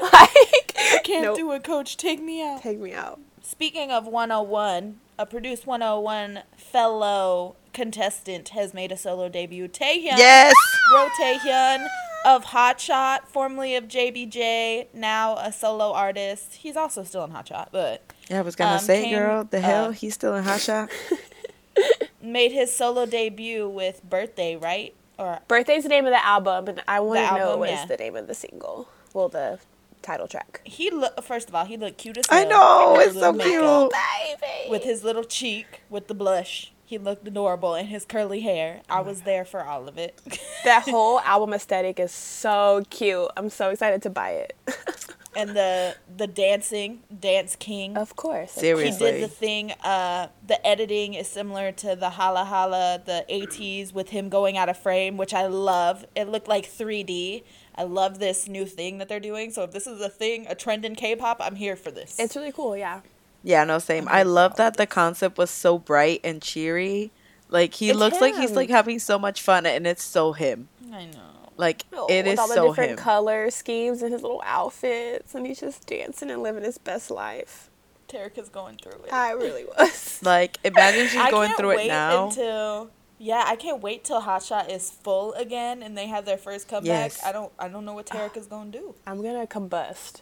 [0.01, 1.37] I Can't nope.
[1.37, 1.95] do it, coach.
[1.97, 2.61] Take me out.
[2.61, 3.19] Take me out.
[3.41, 9.67] Speaking of 101, a Produce 101 fellow contestant has made a solo debut.
[9.67, 10.17] Taehyun.
[10.17, 10.53] Yes.
[10.93, 11.87] Ro Taehyun
[12.25, 16.55] of Hot Shot, formerly of JBJ, now a solo artist.
[16.55, 19.43] He's also still in Hot Shot, but Yeah, I was gonna Um, say, came, girl,
[19.43, 20.89] the hell, uh, he's still in Hot Shot.
[22.21, 24.93] made his solo debut with Birthday, right?
[25.17, 27.79] Or Birthday's the name of the album, and I want to know album, what is
[27.79, 27.85] yeah.
[27.85, 28.87] the name of the single.
[29.13, 29.59] Well, the
[30.01, 30.59] title track.
[30.65, 33.91] he look first of all, he looked cute as I know, it's so cute.
[33.91, 34.69] Baby.
[34.69, 36.72] With his little cheek, with the blush.
[36.93, 38.83] He looked adorable in his curly hair.
[38.87, 40.21] I was there for all of it.
[40.63, 43.29] that whole album aesthetic is so cute.
[43.35, 44.55] I'm so excited to buy it.
[45.35, 47.97] and the the dancing, Dance King.
[47.97, 48.51] of course.
[48.51, 49.07] Seriously.
[49.07, 49.71] He did the thing.
[49.83, 54.69] Uh, the editing is similar to the Hala Hala, the ATEEZ with him going out
[54.69, 56.05] of frame, which I love.
[56.15, 57.41] It looked like 3D.
[57.73, 59.49] I love this new thing that they're doing.
[59.49, 62.19] So if this is a thing, a trend in K-pop, I'm here for this.
[62.19, 63.01] It's really cool, yeah.
[63.43, 64.07] Yeah, no, same.
[64.09, 67.11] I love that the concept was so bright and cheery.
[67.49, 70.69] Like he It's looks like he's like having so much fun, and it's so him.
[70.91, 71.19] I know.
[71.55, 72.97] Like Oh, it with is all the so different him.
[72.97, 77.69] color schemes and his little outfits, and he's just dancing and living his best life.
[78.07, 79.13] Tarek is going through it.
[79.13, 80.19] I really was.
[80.23, 82.27] like imagine she's going can't through it now.
[82.27, 86.67] until yeah, I can't wait till Hotshot is full again and they have their first
[86.67, 87.11] comeback.
[87.11, 87.23] Yes.
[87.23, 88.95] I don't I don't know what Tarek is gonna do.
[89.05, 90.21] I'm gonna combust.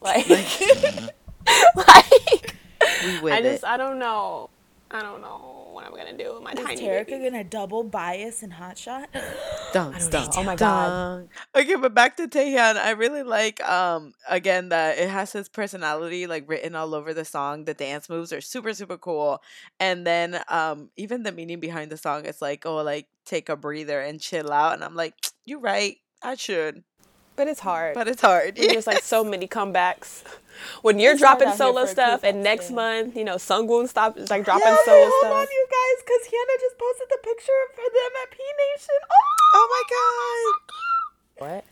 [0.00, 1.14] Like, like
[3.04, 3.42] we with I it.
[3.42, 4.50] just I don't know.
[4.90, 7.24] I don't know what I'm gonna do with my Is tiny Terica baby.
[7.30, 9.08] gonna double bias and hot shot?
[9.74, 10.30] Dun, don't dun.
[10.34, 11.28] Oh my God.
[11.54, 12.76] Okay, but back to Taehyun.
[12.78, 17.24] I really like um again that it has his personality like written all over the
[17.26, 17.66] song.
[17.66, 19.42] The dance moves are super super cool,
[19.78, 23.56] and then um even the meaning behind the song is like oh like take a
[23.56, 24.72] breather and chill out.
[24.72, 26.82] And I'm like you're right, I should,
[27.38, 27.94] But it's hard.
[27.94, 28.58] but it's hard.
[28.58, 30.24] When there's like so many comebacks.
[30.82, 32.74] When you're It's dropping solo stuff, and next stan.
[32.76, 35.32] month, you know, Sungwoon stop like dropping Yeah, solo hold stuff.
[35.38, 38.98] on, you guys, because Hyuna just posted the picture of them at P Nation.
[39.06, 41.54] Oh, oh my god.
[41.62, 41.64] What?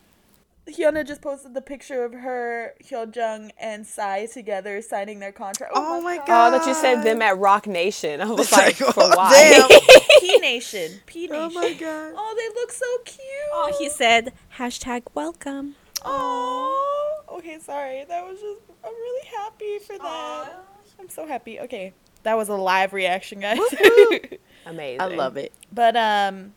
[0.67, 5.73] Hyuna just posted the picture of her, Hyojung, and Psy together signing their contract.
[5.75, 6.53] Oh my Oh, God.
[6.53, 8.21] Oh, that you said them at Rock Nation.
[8.21, 9.31] I was like, like, for oh, why?
[9.69, 9.79] damn.
[10.19, 10.91] P Nation.
[11.05, 11.35] P Nation.
[11.35, 12.13] Oh my god.
[12.15, 13.21] Oh, they look so cute.
[13.53, 15.75] Oh, he said hashtag welcome.
[16.03, 18.05] Oh, okay, sorry.
[18.07, 20.63] That was just, I'm really happy for that.
[20.99, 21.59] I'm so happy.
[21.61, 23.59] Okay, that was a live reaction, guys.
[24.65, 25.01] Amazing.
[25.01, 25.53] I love it.
[25.71, 26.53] but, um,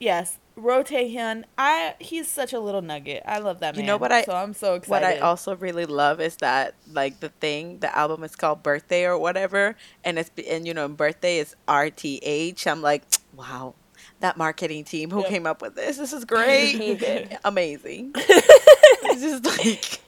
[0.00, 3.22] yes, Ro Taehyun, I, he's such a little nugget.
[3.24, 3.86] I love that You man.
[3.86, 4.90] know what I- So I'm so excited.
[4.90, 9.04] What I also really love is that like the thing, the album is called Birthday
[9.04, 12.66] or whatever, and it's and you know birthday is R T H.
[12.66, 13.04] I'm like,
[13.36, 13.74] wow,
[14.20, 15.28] that marketing team who Yep.
[15.28, 16.96] came up with this, this is great, He
[17.44, 18.12] amazing.
[18.16, 20.00] it's just like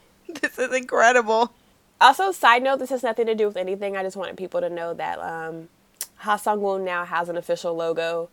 [0.43, 1.53] this is incredible.
[2.01, 3.97] Also, side note, this has nothing to do with anything.
[3.97, 5.69] I just wanted people to know that um,
[6.17, 8.31] Ha Sung Woon now has an official logo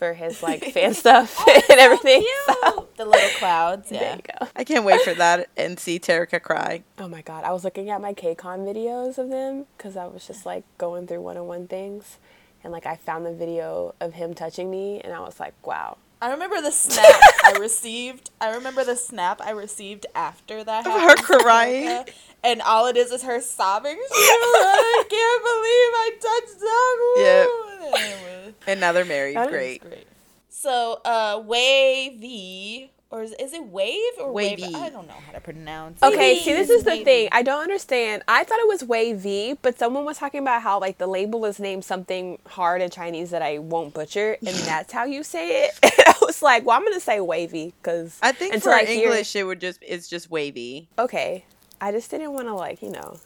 [0.00, 2.26] for his like fan stuff oh, and everything.
[2.46, 4.16] So, the little clouds, there yeah.
[4.16, 4.48] you go.
[4.56, 6.82] I can't wait for that and see Terica cry.
[6.98, 10.26] Oh my god, I was looking at my KCON videos of them because I was
[10.26, 12.18] just like going through one on one things.
[12.64, 15.98] And like I found the video of him touching me and I was like, wow.
[16.22, 17.06] I remember the snap
[17.44, 18.30] I received.
[18.40, 20.84] I remember the snap I received after that.
[20.84, 21.86] Happened her crying?
[21.86, 23.96] Erica, And all it is is her sobbing.
[23.96, 27.24] She was like, I can't believe I touched Dogwoon.
[27.24, 28.29] And it was-
[28.66, 29.36] And now they're married.
[29.36, 29.80] That is Great.
[29.82, 30.06] Great.
[30.48, 34.60] So, uh, Wavy, or is, is it Wave or Wave?
[34.60, 34.74] Wavy.
[34.74, 36.02] I don't know how to pronounce.
[36.02, 36.42] Okay, it.
[36.42, 37.04] see, this is the Wavy.
[37.04, 37.28] thing.
[37.32, 38.22] I don't understand.
[38.28, 41.58] I thought it was Wavy, but someone was talking about how like the label is
[41.58, 45.78] named something hard in Chinese that I won't butcher, and that's how you say it.
[45.82, 48.84] And I was like, well, I'm gonna say Wavy because I think until for I
[48.84, 50.88] hear- English it would just it's just wavy.
[50.98, 51.44] okay.
[51.80, 53.18] I just didn't want to like you know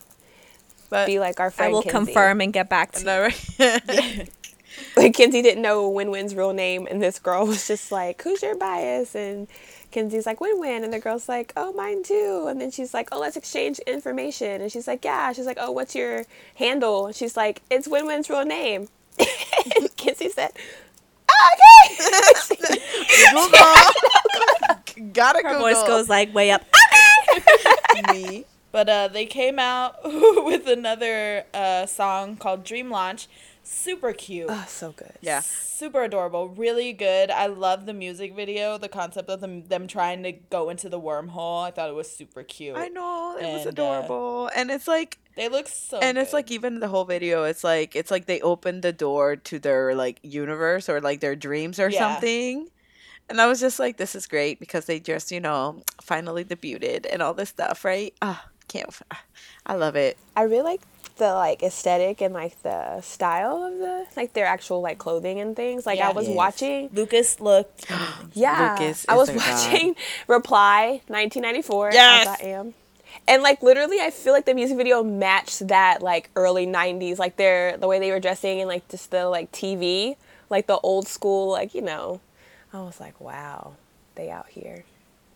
[0.89, 1.91] But be like our I will Kinsey.
[2.05, 3.07] confirm and get back to you.
[3.07, 4.29] no, right?
[4.97, 8.43] Like Kinsey didn't know Win Win's real name, and this girl was just like, "Who's
[8.43, 9.49] your bias?" And
[9.91, 13.09] Kinsey's like, "Win Win," and the girl's like, "Oh, mine too." And then she's like,
[13.13, 16.25] "Oh, let's exchange information." And she's like, "Yeah." She's like, "Oh, what's your
[16.57, 20.53] handle?" And she's like, "It's Win Win's real name." and Kinsey said,
[21.31, 22.79] "Oh, "Okay."
[23.33, 25.13] Google.
[25.13, 25.61] Gotta Her Google.
[25.61, 26.63] voice goes like way up.
[28.13, 28.45] me.
[28.73, 33.29] But uh, they came out with another uh, song called Dream Launch.
[33.65, 34.47] Super cute.
[34.51, 35.13] oh, so good.
[35.21, 35.41] Yeah.
[35.41, 36.49] Super adorable.
[36.49, 37.31] Really good.
[37.31, 38.79] I love the music video.
[38.79, 41.65] The concept of them them trying to go into the wormhole.
[41.67, 42.77] I thought it was super cute.
[42.77, 46.33] I know it was And, uh, adorable, and it's like, They look so and it's
[46.33, 47.45] like even the whole video.
[47.45, 51.35] It's like it's like they opened the door to their like universe or like their
[51.35, 52.15] dreams or Yeah.
[52.15, 52.69] something.
[53.31, 57.07] And I was just like, this is great because they just you know finally debuted
[57.11, 58.13] and all this stuff, right?
[58.21, 58.89] Ah, can't.
[58.89, 59.03] f-
[59.67, 60.19] I love it.
[60.37, 60.83] I really like
[61.17, 65.55] the like aesthetic and like the style of the like their actual like clothing and
[65.55, 65.87] things.
[65.87, 66.37] Like I was Yes.
[66.37, 67.87] watching Lucas looked.
[68.37, 69.47] Yeah, Lucas I was a god.
[69.47, 69.95] watching
[70.27, 71.91] Reply 1994.
[71.93, 72.27] Yes!
[72.27, 72.75] as I am.
[73.29, 77.37] And like literally, I feel like the music video matched that like early 90s, like
[77.37, 80.17] their the way they were dressing and like just the like TV,
[80.51, 82.21] like the old school, like you know.
[82.73, 83.75] I was like, wow,
[84.17, 84.85] they out here.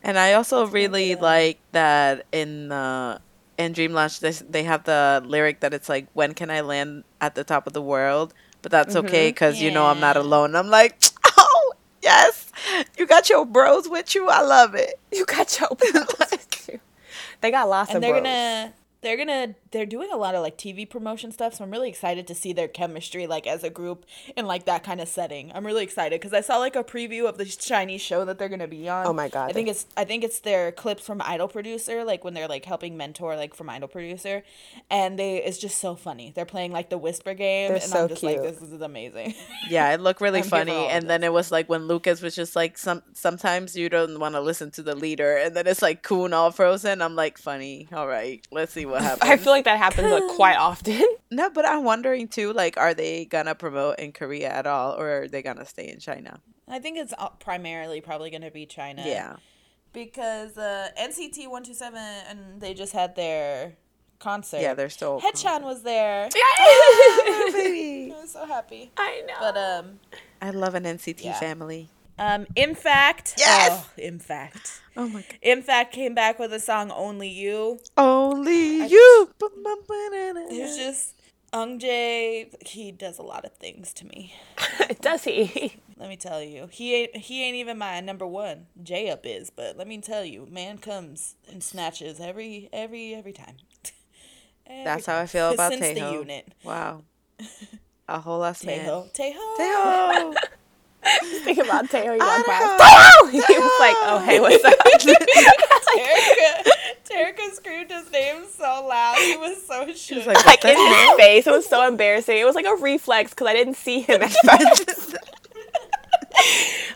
[0.03, 1.23] And I also really them.
[1.23, 3.19] like that in uh,
[3.59, 7.05] in Dream Launch this, they have the lyric that it's like, "When can I land
[7.21, 9.05] at the top of the world?" But that's Mm-hmm.
[9.07, 10.55] okay because you know I'm not alone.
[10.55, 10.97] I'm like,
[11.37, 12.51] oh yes,
[12.97, 14.29] you got your bros with you.
[14.29, 14.95] I love it.
[15.13, 16.79] You got your bros too.
[17.41, 18.23] They got lots and of they're bros.
[18.23, 21.89] gonna they're gonna they're doing a lot of like TV promotion stuff, so I'm really
[21.89, 25.51] excited to see their chemistry like as a group in like that kind of setting.
[25.53, 28.49] I'm really excited because I saw like a preview of the Chinese show that they're
[28.49, 29.07] gonna be on.
[29.07, 32.23] Oh my God, I think it's I think it's their clips from Idol Producer, like
[32.23, 34.43] when they're like helping mentor like from Idol Producer,
[34.89, 36.33] and they it's just so funny.
[36.35, 38.59] They're playing like the whisper game, They're and so I'm just like, cute.
[38.59, 39.35] this is amazing.
[39.69, 40.87] Yeah, it looked really I'm here for funny.
[40.87, 44.33] And then it was like when Lucas was just like, some sometimes you don't want
[44.35, 47.01] to listen to the leader, and then it's like Kun all frozen.
[47.01, 47.87] I'm like, funny.
[47.93, 49.21] All right, let's see what happens.
[49.31, 51.01] I feel like that happens like, quite often.
[51.31, 55.23] no, but I'm wondering too, like, are they gonna promote in Korea at all, or
[55.23, 56.41] are they gonna stay in China?
[56.67, 59.03] I think it's uh, primarily probably gonna be China.
[59.05, 59.37] Yeah.
[59.93, 61.99] because uh, NCT one two seven
[62.29, 63.73] and they just had their
[64.19, 64.61] concert.
[64.61, 65.19] Yeah, they're still.
[65.21, 66.29] Haechan was there.
[66.35, 68.13] Oh, baby.
[68.15, 68.91] I was so happy.
[68.97, 69.33] I know.
[69.39, 69.99] But um,
[70.41, 71.39] I love an NCT Yeah.
[71.39, 71.89] family.
[72.19, 73.71] Um, in fact, Yes!
[73.71, 75.37] oh, in fact, Oh my god.
[75.41, 79.29] in fact, came back with a song "Only You." Only you.
[79.41, 81.15] It was just
[81.51, 82.53] Ung Jae.
[82.67, 84.33] He does a lot of things to me.
[85.01, 85.77] Does he?
[85.97, 88.67] Let me tell you, he ain't he ain't even my number one.
[88.83, 93.33] J up is, but let me tell you, man comes and snatches every every every
[93.33, 93.55] time.
[94.71, 96.13] Every That's how I feel about Since the Taeho.
[96.13, 96.47] unit.
[96.63, 97.01] Wow.
[98.07, 98.85] A whole ass man.
[98.87, 100.35] Taeho, Taeho, Taeho.
[101.01, 102.13] Think about Taeho.
[102.13, 102.59] He walked by.
[102.59, 103.31] Taeho.
[103.31, 104.73] He was like, "Oh hey, what's up?"
[105.89, 106.71] Terica,
[107.09, 109.15] Terica screamed his name so loud.
[109.17, 110.17] He was so shook.
[110.17, 111.47] was like, like in his face.
[111.47, 112.37] It was so embarrassing.
[112.37, 115.15] It was like a reflex because I didn't see him at first.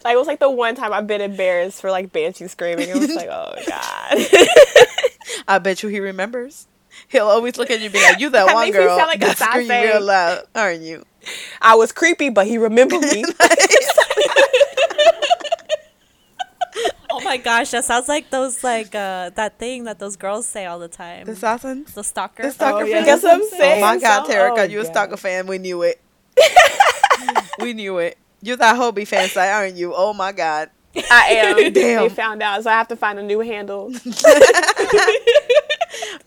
[0.04, 2.90] like it was like the one time I've been embarrassed for like Banshee screaming.
[2.90, 4.28] It was like, oh god.
[5.48, 6.68] I bet you he remembers.
[7.08, 8.98] He'll always look at you and be like, "You that, That one makes me girl
[8.98, 11.04] sound like a that screamed real loud, aren't you?"
[11.62, 13.24] I was creepy, but he remembered me.
[17.16, 20.66] Oh my gosh, that sounds like those like uh that thing that those girls say
[20.66, 21.26] all the time.
[21.26, 21.94] The sasaengs.
[21.94, 22.42] the stalker.
[22.44, 23.06] The stalker Oh, yeah.
[23.06, 23.84] Guess what I'm saying?
[23.84, 25.46] Oh my god, So- Terica, oh, you a stalker fan.
[25.46, 26.02] We knew it.
[27.60, 28.18] we knew it.
[28.42, 29.94] You're that Hobi fan site, aren't you?
[29.96, 30.72] Oh my god.
[30.96, 31.56] I am.
[31.74, 32.02] Damn.
[32.04, 33.94] They found out, so I have to find a new handle.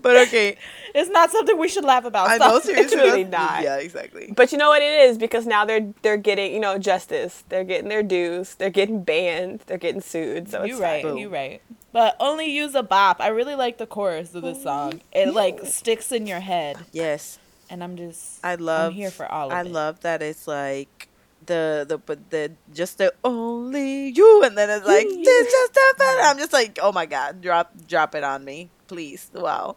[0.01, 0.57] But okay,
[0.97, 2.29] it's not something we should laugh about.
[2.31, 2.97] I know seriously.
[3.01, 3.63] really not.
[3.63, 4.33] Yeah, exactly.
[4.35, 7.45] But you know what it is because now they're they're getting you know justice.
[7.51, 8.55] They're getting their dues.
[8.55, 9.61] They're getting banned.
[9.67, 10.49] They're getting sued.
[10.49, 11.19] So you're right, fine.
[11.19, 11.61] you right.
[11.93, 13.21] But only use a bop.
[13.21, 15.01] I really like the chorus of this song.
[15.13, 17.39] It like sticks in your head, Yes,
[17.71, 18.93] and I'm just I love.
[18.93, 19.67] I'm here for all of I it.
[19.71, 21.09] love that it's like
[21.45, 26.21] the the but the just the only you, and then it's like this just happened.
[26.27, 29.31] I'm just like, oh my god, drop drop it on me, please.
[29.35, 29.77] Wow.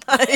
[0.08, 0.28] Like,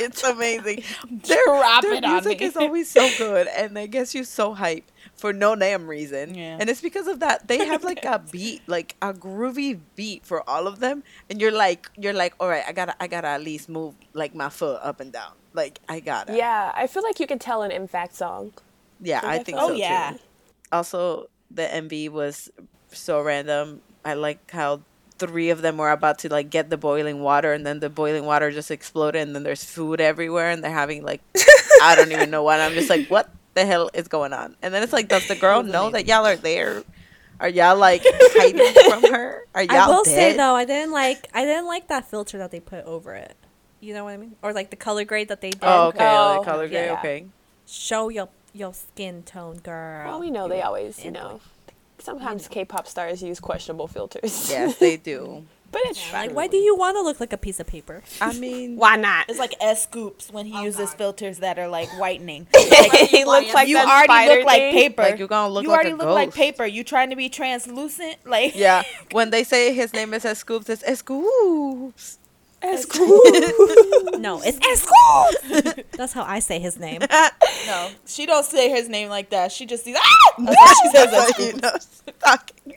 [0.00, 0.82] it's amazing.
[1.10, 2.46] Their, Drop their it on music me.
[2.46, 6.34] is always so good, and it gets you so hype for no damn reason.
[6.34, 6.56] Yeah.
[6.58, 10.48] And it's because of that they have like a beat, like a groovy beat for
[10.48, 13.42] all of them, and you're like, you're like, all right, I gotta, I gotta at
[13.42, 15.32] least move like my foot up and down.
[15.52, 16.34] Like I gotta.
[16.36, 18.52] Yeah, I feel like you can tell an In Fact song.
[19.00, 20.12] Yeah, I think oh so yeah.
[20.12, 20.18] too.
[20.72, 22.50] Also, the MV was
[22.90, 23.82] so random.
[24.04, 24.80] I like how
[25.26, 28.24] three of them were about to like get the boiling water, and then the boiling
[28.24, 31.20] water just exploded, and then there's food everywhere, and they're having like
[31.82, 32.60] I don't even know what.
[32.60, 34.56] I'm just like, what the hell is going on?
[34.62, 36.82] And then it's like, does the girl know that y'all are there?
[37.40, 39.46] Are y'all like hiding from her?
[39.54, 40.14] Are y'all I will dead?
[40.14, 43.36] say though, I didn't like I didn't like that filter that they put over it.
[43.80, 44.36] You know what I mean?
[44.42, 45.60] Or like the color grade that they did.
[45.62, 45.98] Oh, okay.
[46.08, 46.86] Oh, the oh, color grade.
[46.86, 46.98] yeah.
[47.00, 47.26] Okay.
[47.66, 50.06] Show your your skin tone, girl.
[50.06, 51.40] Well, we know they always, you and know.
[52.02, 54.50] Sometimes K-pop stars use questionable filters.
[54.50, 55.44] Yes, they do.
[55.70, 56.28] but it's fine.
[56.28, 58.02] Like, why do you want to look like a piece of paper?
[58.20, 59.30] I mean, Why not?
[59.30, 62.48] It's like S.Coups when he oh, uses filters that are like whitening.
[62.56, 65.02] he looks like you already spider look like paper.
[65.02, 66.66] Like, you're gonna look like you like already a look like paper.
[66.66, 68.16] You trying to be translucent?
[68.26, 68.82] Like yeah.
[69.12, 72.18] When they say his name is S.Coups, it's S.Coups.
[72.62, 73.20] That's cool.
[74.22, 75.84] No, it's Esco.
[75.96, 77.00] That's how I say his name.
[77.66, 79.50] no, she don't say his name like that.
[79.50, 80.34] She just sees ah.
[80.38, 82.74] That's how she says That's you know she's talking.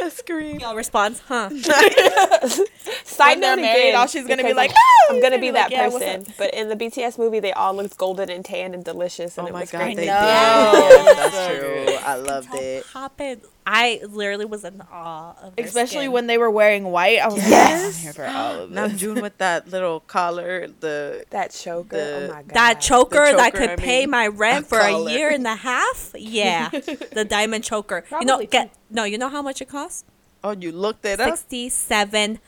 [0.00, 0.60] a scream.
[0.60, 1.50] Y'all responds, huh?
[1.50, 5.40] Side When they're note married, all she's gonna be like, I'm, "Ah!" I'm gonna gonna
[5.40, 6.22] be be that like, "Yeah, person.
[6.22, 9.46] up?" But in the BTS movie, they all looked golden and tan and delicious, and
[9.46, 9.96] Oh it my was god, great.
[9.96, 10.06] they did.
[10.06, 11.16] Yes.
[11.16, 11.96] That's true.
[12.06, 12.86] I loved it.
[12.92, 13.40] Poppin'.
[13.64, 16.12] I literally was in awe of Especially skin.
[16.12, 17.20] when they were wearing white.
[17.20, 17.96] I was like, Yes.
[17.96, 18.88] I'm here for all of Now.
[18.88, 21.96] June with that little collar, the That choker.
[21.96, 22.54] Oh the- oh my god.
[22.54, 25.54] that choker, that could I pay mean, my rent I for a year and a
[25.54, 26.12] half.
[26.18, 28.04] Yeah, the diamond choker.
[28.10, 29.04] you know, Probably get no.
[29.04, 30.04] You know how much it costs?
[30.44, 31.28] oh, you looked it up.
[31.38, 32.40] Sixty-seven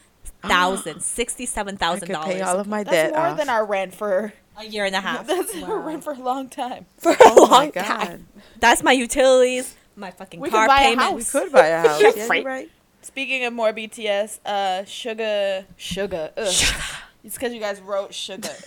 [0.42, 1.00] thousand.
[1.02, 3.36] Sixty-seven I thousand could pay all dollars of my That's debt more off.
[3.38, 4.32] than our rent for.
[4.58, 5.26] a year and a half.
[5.26, 6.86] That's our rent for a long time.
[6.98, 8.26] for a oh my long god, time.
[8.60, 11.00] That's my utilities, my fucking We could car buy a payment.
[11.02, 11.34] house.
[11.34, 12.02] we could buy a house.
[12.16, 12.44] yeah, Right.
[12.44, 12.70] right.
[13.02, 16.54] Speaking of more BTS, uh, Sugar, Sugar, ugh.
[17.22, 18.48] It's because you guys wrote Sugar.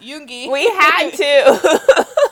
[0.00, 0.50] Yoongi.
[0.50, 1.80] We had to.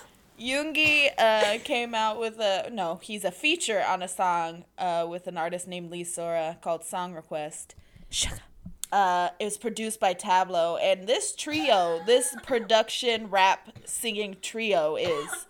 [0.41, 5.27] Yoongi uh, came out with a no, he's a feature on a song uh, with
[5.27, 7.75] an artist named Lee Sora called Song Request.
[8.11, 8.37] Sugar.
[8.93, 15.47] Uh, it was produced by Tablo, and this trio, this production rap singing trio, is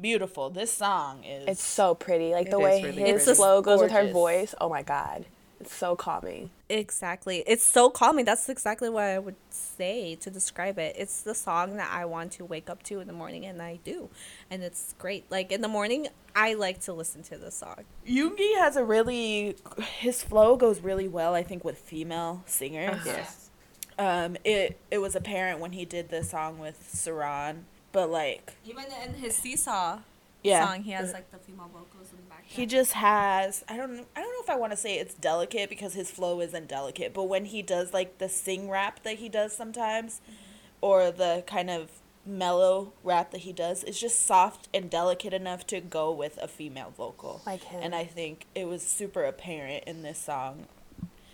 [0.00, 0.50] beautiful.
[0.50, 1.48] This song is.
[1.48, 2.32] it's so pretty.
[2.32, 3.36] Like the way really his pretty.
[3.36, 4.54] flow goes with her voice.
[4.60, 5.26] Oh my god.
[5.60, 6.50] It's so calming.
[6.68, 7.42] Exactly.
[7.46, 8.26] It's so calming.
[8.26, 10.94] That's exactly what I would say to describe it.
[10.98, 13.78] It's the song that I want to wake up to in the morning, and I
[13.82, 14.10] do.
[14.50, 15.24] And it's great.
[15.30, 17.84] Like in the morning, I like to listen to this song.
[18.06, 19.56] Yoongi has a really
[19.98, 21.34] his flow goes really well.
[21.34, 23.00] I think with female singers.
[23.06, 23.50] Yes.
[23.98, 27.60] Um, it it was apparent when he did the song with Suran,
[27.94, 30.00] but like Even in his seesaw
[30.42, 30.66] Yeah.
[30.66, 32.44] song, he has like the female vocals in the background.
[32.46, 35.70] he just has I don't I don't know if I want to say it's delicate
[35.70, 39.30] because his flow isn't delicate, but when he does like the sing rap that he
[39.30, 40.34] does sometimes, mm-hmm.
[40.82, 41.88] or the kind of
[42.26, 46.48] mellow rap that he does, it's just soft and delicate enough to go with a
[46.48, 47.42] female vocal.
[47.46, 47.80] Like him.
[47.82, 50.66] And I think it was super apparent in this song.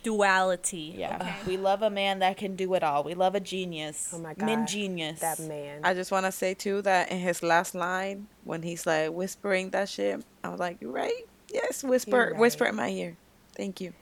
[0.02, 0.94] Duality.
[0.96, 1.30] Yeah, Okay.
[1.30, 3.02] Uh, we love a man that can do it all.
[3.04, 4.10] We love a genius.
[4.14, 4.68] Oh my Min God.
[4.68, 5.20] genius.
[5.20, 5.80] That man.
[5.84, 9.70] I just want to say too that in his last line, when he's like whispering
[9.70, 11.12] that shit, I was like, "You right?
[11.52, 13.16] Yes, whisper, You're whisper in my ear.
[13.56, 13.92] Thank you."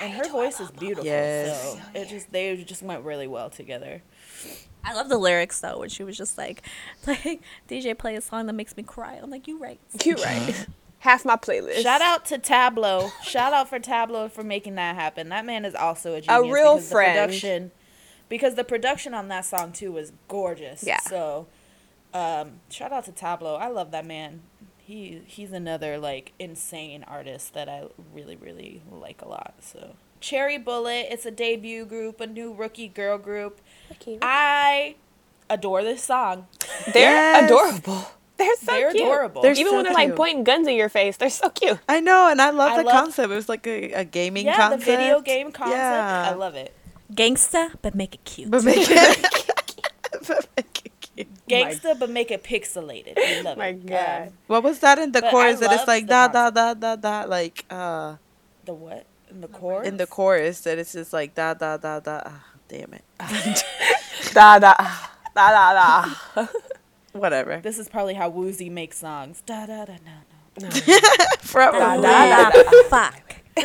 [0.00, 1.04] and her voice is beautiful.
[1.04, 1.74] Yes.
[1.74, 4.02] So it just they just went really well together.
[4.84, 6.62] I love the lyrics though, when she was just like,
[7.06, 9.14] like DJ play a song that makes me cry.
[9.22, 9.80] I'm like, you right.
[10.04, 10.66] You right.
[11.06, 11.82] Half my playlist.
[11.82, 13.12] Shout out to Tablo.
[13.22, 15.28] Shout out for Tablo for making that happen.
[15.28, 16.50] That man is also a genius.
[16.50, 17.16] A real because friend.
[17.16, 17.70] The production,
[18.28, 20.82] because the production on that song too was gorgeous.
[20.82, 20.98] Yeah.
[20.98, 21.46] So,
[22.12, 23.56] um, shout out to Tablo.
[23.56, 24.40] I love that man.
[24.78, 29.54] He he's another like insane artist that I really really like a lot.
[29.60, 29.94] So.
[30.18, 33.60] Cherry Bullet, it's a debut group, a new rookie girl group.
[33.90, 34.18] Ricky.
[34.22, 34.96] I
[35.48, 36.48] adore this song.
[36.92, 37.44] They're Yes.
[37.44, 38.08] adorable.
[38.38, 39.02] They're so They're cute.
[39.04, 39.42] adorable.
[39.42, 41.78] They're Even so when they're like pointing guns in your face, they're so cute.
[41.88, 43.32] I know, and I love I the love- concept.
[43.32, 44.84] It was like a, a gaming yeah, concept.
[44.84, 45.76] the video game concept.
[45.78, 46.30] Yeah.
[46.30, 46.74] I love it.
[47.12, 48.50] Gangsta, but make it cute.
[48.50, 49.26] But make it,
[50.28, 51.28] but make it cute.
[51.48, 53.14] Gangsta, but make it pixelated.
[53.16, 53.86] I love My it.
[53.86, 54.22] God.
[54.28, 55.60] Um, What was that in the But chorus?
[55.60, 58.16] That it's like the da da da da da, like uh,
[58.66, 59.06] the what?
[59.30, 59.88] In the chorus?
[59.88, 62.20] in the chorus that it's just like da da da da.
[62.26, 63.04] Ah, damn it.
[64.34, 64.74] Da da
[65.34, 65.72] da da
[66.34, 66.46] da.
[67.16, 67.60] Whatever.
[67.62, 69.42] This is probably how Woozi makes songs.
[69.46, 70.12] Da da da no
[70.68, 70.68] no.
[71.44, 71.80] Probably.
[71.80, 72.82] Da, da, da.
[72.88, 73.36] Fuck.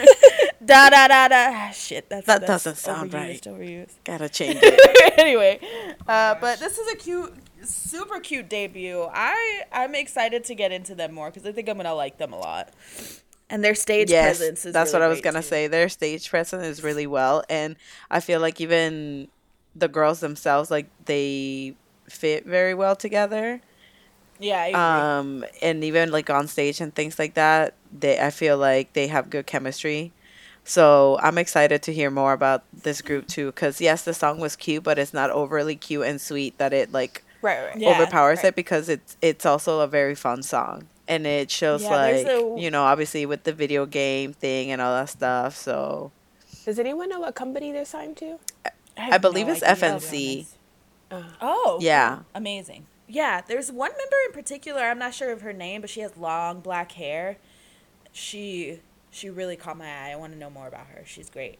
[0.64, 1.36] Da da da da.
[1.54, 3.41] Ah, shit, that's That that's doesn't sound right.
[3.41, 3.47] overused,
[3.88, 3.93] Overused.
[4.04, 5.20] Gotta change it.
[5.20, 5.60] anyway,
[6.08, 7.34] uh, but this is a cute,
[7.64, 9.08] super cute debut.
[9.12, 12.32] I I'm excited to get into them more because I think I'm gonna like them
[12.32, 12.70] a lot.
[13.49, 15.47] And their stage yes, presence is that's really what I was great, gonna too.
[15.49, 15.68] say.
[15.68, 17.76] Their stage presence is really well, and
[18.12, 19.30] I feel like even
[19.76, 21.76] the girls themselves, like they
[22.12, 23.62] fit very well together.
[24.39, 25.18] Yeah, I.
[25.18, 29.07] Um, and even like on stage and things like that, they I feel like they
[29.07, 30.12] have good chemistry.
[30.64, 33.47] So I'm excited to hear more about this group too.
[33.47, 36.91] Because yes, the song was cute, but it's not overly cute and sweet that it
[36.91, 37.78] like Right, right.
[37.78, 38.49] Yeah, overpowers right.
[38.49, 42.53] it because it's it's also a very fun song and it shows Yeah, like a-
[42.55, 45.55] you know obviously with the video game thing and all that stuff.
[45.55, 46.12] So
[46.66, 48.38] Does anyone know what company they're signed to?
[48.95, 50.47] have I believe no it's idea, FNC.
[51.12, 51.36] Honest.
[51.41, 51.78] Oh.
[51.82, 52.20] Yeah.
[52.34, 52.86] Amazing.
[53.07, 56.16] Yeah, there's one member in particular, I'm not sure of her name, but she has
[56.16, 57.38] long black hair.
[58.12, 60.12] She she really caught my eye.
[60.12, 61.03] I want to know more about her.
[61.05, 61.59] She's great.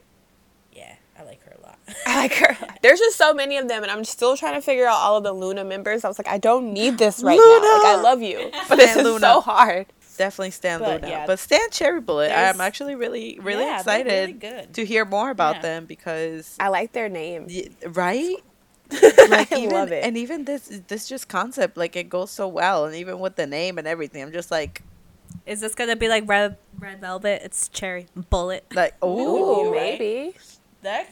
[0.72, 1.78] Yeah, I like her a lot.
[2.06, 2.56] I like her.
[2.80, 5.24] There's just so many of them, and I'm still trying to figure out all of
[5.24, 6.02] the LOONA members.
[6.04, 7.78] I was like, I don't need this right now.
[7.82, 9.20] Like, I love you, but this Stan is LOONA.
[9.20, 9.86] so hard.
[10.16, 11.08] definitely stand But, LOONA.
[11.08, 12.32] yeah, but stand Cherry Bullet.
[12.32, 14.72] I'm actually really really Yeah, excited really good.
[14.74, 15.62] to hear more about Yeah.
[15.62, 17.48] them because I like their name.
[17.50, 18.36] y- right.
[19.30, 20.04] Like I even, love it.
[20.04, 23.46] and even this this just concept like it goes so well and even with the
[23.46, 24.82] name and everything I'm just like
[25.46, 27.42] Is this gonna be like red red velvet?
[27.44, 28.64] It's cherry bullet.
[28.74, 29.08] like Ooh,
[29.68, 30.34] oh maybe.
[30.82, 31.08] That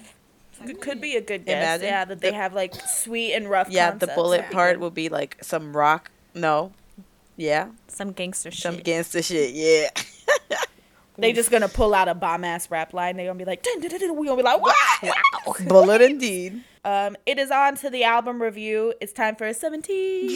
[0.66, 1.56] c- could be a good guess.
[1.80, 3.68] Imagine yeah, that they the- have like sweet and rough.
[3.70, 6.72] yeah the bullet That'd part will be like some rock no
[7.36, 8.60] yeah Some gangster shit.
[8.62, 9.88] some gangster shit yeah
[11.18, 13.16] They just gonna pull out a bomb ass rap line.
[13.16, 14.16] They're gonna be like, dun, dun, dun, dun.
[14.16, 15.54] we gonna be like, wow.
[15.68, 18.94] bullet indeed Um, it is on to the album review.
[19.00, 20.30] It's time for a 17.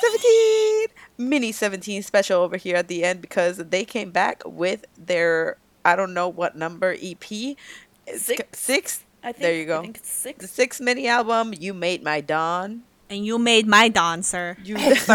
[0.00, 0.86] 17
[1.18, 5.96] mini 17 special over here at the end because they came back with their I
[5.96, 7.24] don't know what number EP
[8.06, 8.58] It's Six.
[8.58, 9.78] six I think, There you go.
[9.78, 10.50] I think it's the six.
[10.50, 14.56] six mini album you made my dawn and you made my dawn, sir.
[14.62, 14.76] you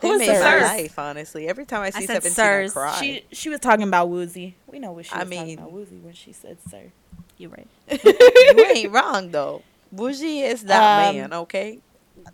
[0.00, 2.70] they Who's made my life honestly every time I see said 17 Sirs.
[2.70, 4.56] I cry She she was talking about Woozi.
[4.66, 6.92] We know what she I was talking about Woozi when she said sir.
[7.38, 7.68] You're right.
[8.04, 11.78] you ain't wrong though Bougie is that Um, man okay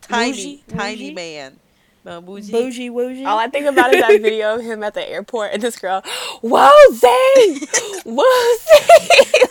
[0.00, 0.76] tiny Woogie?
[0.76, 1.14] tiny Woogie?
[1.14, 1.58] man
[2.04, 3.26] uh, Bougie Bougie woogie.
[3.26, 6.02] All I think about is that video of him at the airport and this girl,
[6.42, 7.06] Woozi,
[8.04, 8.82] Woozi.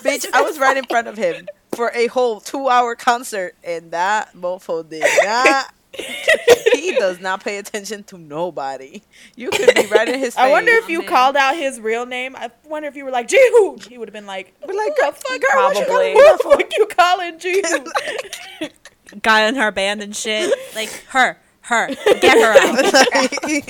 [0.03, 3.91] Bitch, I was right in front of him for a whole two hour concert, and
[3.91, 5.74] that mofo did not.
[6.74, 9.02] he does not pay attention to nobody.
[9.36, 10.38] You could be right in his face.
[10.38, 11.10] I wonder if you oh, man.
[11.10, 12.36] called out his real name.
[12.36, 13.86] I wonder if you were like Jihoon.
[13.88, 16.14] He would have been like, Be like, "Who the fuck, girl, what you Probably.
[16.14, 19.22] calling- Who the fuck you calling Jihoon?
[19.22, 20.54] Guy in her band and shit.
[20.74, 21.88] Like her, her,
[22.22, 23.66] get her out.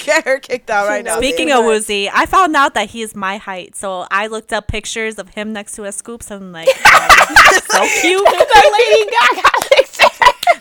[0.00, 1.16] Get her kicked out right now.
[1.16, 1.64] Speaking too of.
[1.64, 5.30] Woozi, I found out that he is my height, so I looked up pictures of
[5.30, 8.24] him next to a scoops and I'm like, oh, so cute.
[8.24, 10.09] the Lady Gaga picture.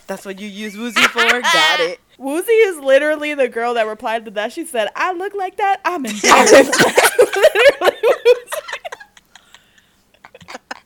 [0.10, 1.20] That's what you use Woozi for.
[1.42, 2.00] Got it.
[2.20, 4.52] Woozi is literally the girl that replied to that.
[4.52, 5.80] She said, "I look like that.
[5.86, 7.96] I'm embarrassed." literally,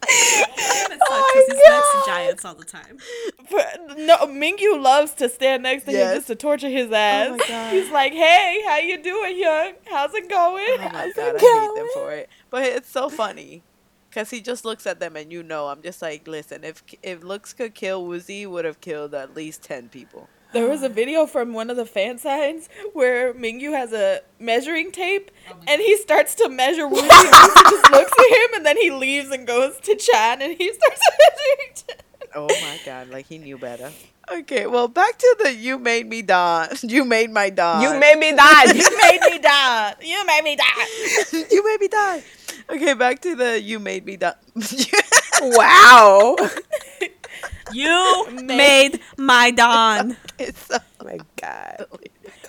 [0.04, 2.98] Because he's next to giants all the time.
[3.48, 7.30] For- no, Mingyu loves to stand next to him just to torture his oh ass.
[7.32, 7.74] my God.
[7.74, 9.74] He's like, "Hey, how you doing, young?
[9.90, 12.30] How's it going?" Oh my god, I hate them for it.
[12.50, 13.64] But it's so funny.
[14.14, 17.24] Cause he just looks at them and you know, I'm just like, listen, if if
[17.24, 20.30] looks could kill Woozi, would have killed at least ten people.
[20.54, 24.92] There was a video from one of the fan signs where Mingyu has a measuring
[24.92, 25.32] tape
[25.68, 28.92] and he starts to measure Woozi and Woozi just looks at him and then he
[28.92, 31.98] leaves and goes to Chan and he starts measuring Chan.
[32.36, 33.92] Oh my god, like he knew better.
[34.32, 36.70] Okay, well back to the you made me dawn.
[36.84, 37.82] You made my dawn.
[37.82, 38.66] You made me die.
[38.66, 39.96] You made me die.
[40.02, 41.46] You made me die.
[41.50, 42.24] you made me die.
[42.70, 44.36] Okay, back to the you made me die.
[45.42, 46.36] wow.
[47.72, 50.18] You made my dawn.
[50.40, 51.86] it's so Oh my god.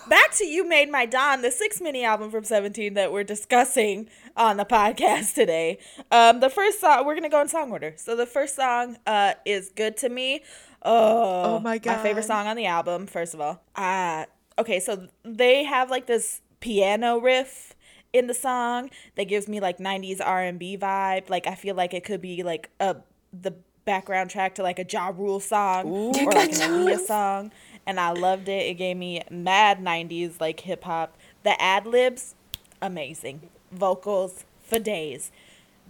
[0.09, 4.09] Back to You Made My Dawn, the six mini album from 17 that we're discussing
[4.37, 5.79] on the podcast today.
[6.11, 7.95] Um, the first song, we're going to go in song order.
[7.97, 10.43] So the first song uh, is Good to Me.
[10.83, 13.63] Oh, Oh my My favorite song on the album, first of all.
[13.75, 14.27] Uh,
[14.59, 17.74] okay, so they have like this piano riff
[18.15, 21.29] in the song that gives me like 90s R&B vibe.
[21.29, 22.97] Like I feel like it could be like a
[23.39, 23.53] the
[23.85, 27.53] background track to like a Ja Rule song or like an Aaliyah song.
[27.87, 28.67] And I loved it.
[28.67, 31.19] It gave me mad 90s like hip hop.
[31.43, 32.35] The ad libs,
[32.81, 33.51] amazing.
[33.71, 35.31] Vocals for days.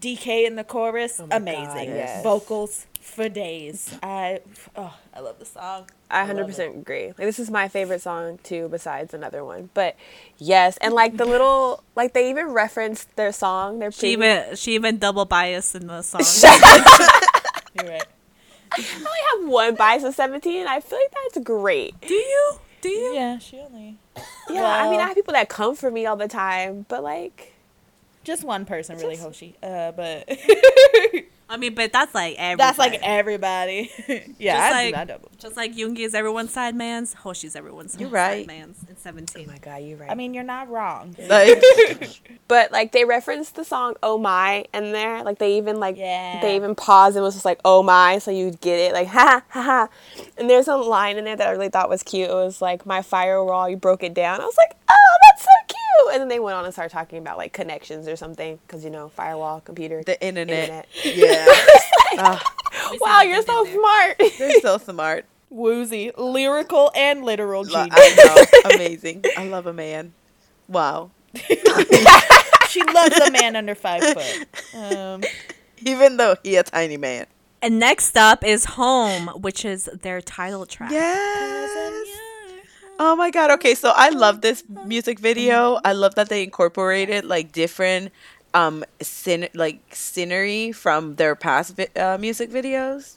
[0.00, 1.90] DK in the chorus, God, amazing.
[1.90, 2.22] yes.
[2.24, 3.94] Vocals for days.
[4.02, 4.40] I
[4.76, 5.88] oh, I love the song.
[6.10, 7.06] I 100% agree.
[7.08, 9.70] Like this is my favorite song too, besides another one.
[9.74, 9.96] But
[10.38, 13.78] yes, and like the little, like they even referenced their song.
[13.78, 16.22] Their She previous- even she even double biased in the song.
[17.80, 18.06] You're right.
[18.72, 20.66] I only have one bias of 17.
[20.66, 22.00] I feel like that's great.
[22.00, 22.52] Do you?
[22.80, 23.14] Do you?
[23.14, 23.98] Yeah, she only
[24.50, 27.54] Yeah, I mean, I have people that come for me all the time, but like,
[28.24, 29.54] just one person really Hoshi.
[29.62, 30.28] Uh, but
[31.48, 32.56] I mean, but that's like everybody.
[32.66, 33.90] that's like everybody.
[34.38, 35.30] yeah, Just I like, do that double.
[35.38, 38.46] just like Yoongi is everyone's side man's, Hoshi's everyone's You're side right.
[38.46, 39.44] man's in 17.
[39.46, 40.10] oh my god, you're right.
[40.10, 41.14] I mean, you're not wrong.
[41.28, 41.62] like
[42.48, 45.22] but like they referenced the song "Oh My" in there.
[45.22, 46.40] Like they even like Yeah.
[46.40, 48.92] they even paused and was just like "Oh my," so you'd get it.
[48.94, 49.88] Like ha ha ha.
[50.38, 52.30] And there's a line in there that I really thought was cute.
[52.30, 55.48] It was like "My firewall, you broke it down." I was like, "Oh, that's so
[55.68, 55.78] cute."
[56.12, 58.90] And then they went on and started talking about like connections or something because you
[58.90, 60.86] know firewall, computer, the internet.
[60.88, 60.88] internet.
[61.16, 61.46] Yeah.
[62.16, 62.54] Ah,
[63.00, 64.20] Wow, you're so smart.
[64.38, 65.24] they're so smart.
[65.52, 67.92] Woozi, lyrical and literal Lo- genius.
[67.92, 68.70] I know.
[68.76, 69.24] Amazing.
[69.36, 70.12] I love a man.
[70.68, 71.10] Wow.
[72.68, 74.46] she loves a man under five foot.
[74.76, 75.22] Um,
[75.84, 77.26] Even though he a tiny man.
[77.62, 80.92] And next up is Home, which is their title track.
[80.92, 82.08] Yes.
[82.98, 83.50] Oh my god.
[83.52, 85.78] Okay, so I love this music video.
[85.84, 88.12] I love that they incorporated like different
[88.54, 93.16] um scen- like scenery from their past vi- uh, music videos.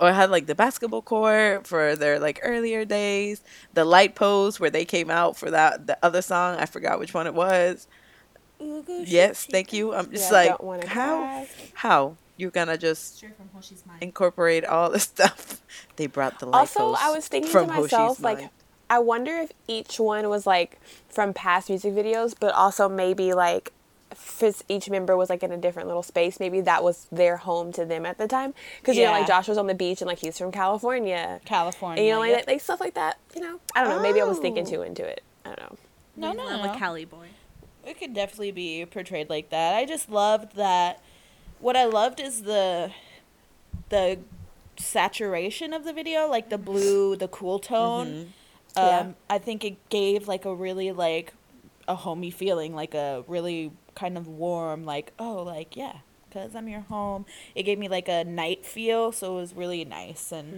[0.00, 4.60] Or it had like the basketball court for their like earlier days, the light post
[4.60, 6.56] where they came out for that the other song.
[6.58, 7.86] I forgot which one it was.
[8.60, 9.94] Yes, thank you.
[9.94, 11.48] I'm just Yeah, like how Cry.
[11.74, 14.02] how you're gonna just Straight from Hoshi's mind.
[14.02, 15.62] incorporate all the stuff.
[15.96, 18.50] They brought the light Also, post I was thinking to myself, like, mind.
[18.90, 20.78] I wonder if each one was like
[21.08, 23.72] from past music videos, but also maybe like
[24.68, 26.38] each member was like in a different little space.
[26.38, 28.54] Maybe that was their home to them at the time.
[28.80, 32.00] Because you know, like Josh was on the beach and like he's from California, California.
[32.00, 32.46] and you know, like, yep.
[32.46, 33.18] like stuff like that.
[33.34, 34.02] You know, I don't know.
[34.02, 34.70] Maybe I was thinking Oh.
[34.70, 35.22] too into it.
[35.44, 35.76] I don't know.
[36.16, 36.74] No, no, I'm no.
[36.74, 37.28] a Cali boy.
[37.84, 39.74] it could definitely be portrayed like that.
[39.74, 41.02] I just loved that.
[41.58, 42.92] What I loved is the
[43.88, 44.18] the
[44.76, 47.74] saturation of the video, like the blue, the cool mm-hmm.
[47.74, 48.32] tone.
[48.76, 49.12] Um, Yeah.
[49.30, 51.32] I think it gave like a really like
[51.86, 55.98] a homey feeling, like a really kind of warm, like oh, like yeah,
[56.28, 57.26] because I'm your home.
[57.54, 60.54] It gave me like a night feel, so it was really nice, and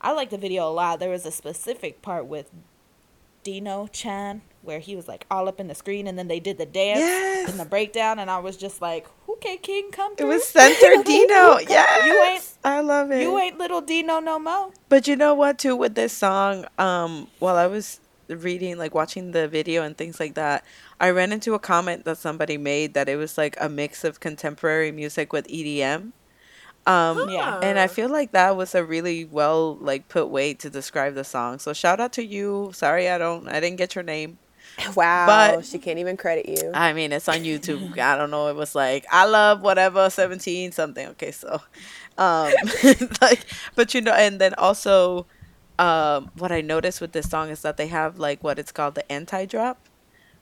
[0.00, 0.98] I liked the video a lot.
[1.00, 2.50] There was a specific part with
[3.48, 6.58] Dino Chan where he was like all up in the screen, and then they did
[6.58, 7.48] the dance Yes.
[7.50, 10.26] and the breakdown, and I was just like, okay, King, come Through.
[10.30, 11.56] It was Center Dino.
[11.66, 12.04] Yes.
[12.06, 13.22] You ain't- I love it.
[13.22, 14.70] You ain't little Dino no more.
[14.90, 19.30] But you know what too with this song, um, while I was reading, like watching
[19.30, 20.62] the video and things like that,
[21.00, 24.20] I ran into a comment that somebody made that it was like a mix of
[24.20, 26.12] contemporary music with EDM.
[26.88, 27.60] Um Yeah.
[27.62, 31.24] and I feel like that was a really well like put way to describe the
[31.24, 31.58] song.
[31.58, 32.70] So shout out to you.
[32.74, 34.38] Sorry I don't I didn't get your name.
[34.94, 36.70] Wow, But- she can't even credit you.
[36.72, 37.98] I mean, it's on YouTube.
[37.98, 38.46] I don't know.
[38.48, 41.06] It was like I love whatever seventeen something.
[41.08, 41.60] Okay, so,
[42.16, 42.52] um,
[43.20, 45.26] like, but you know, and then also,
[45.80, 48.94] um, what I noticed with this song is that they have like what it's called
[48.94, 49.78] the anti drop.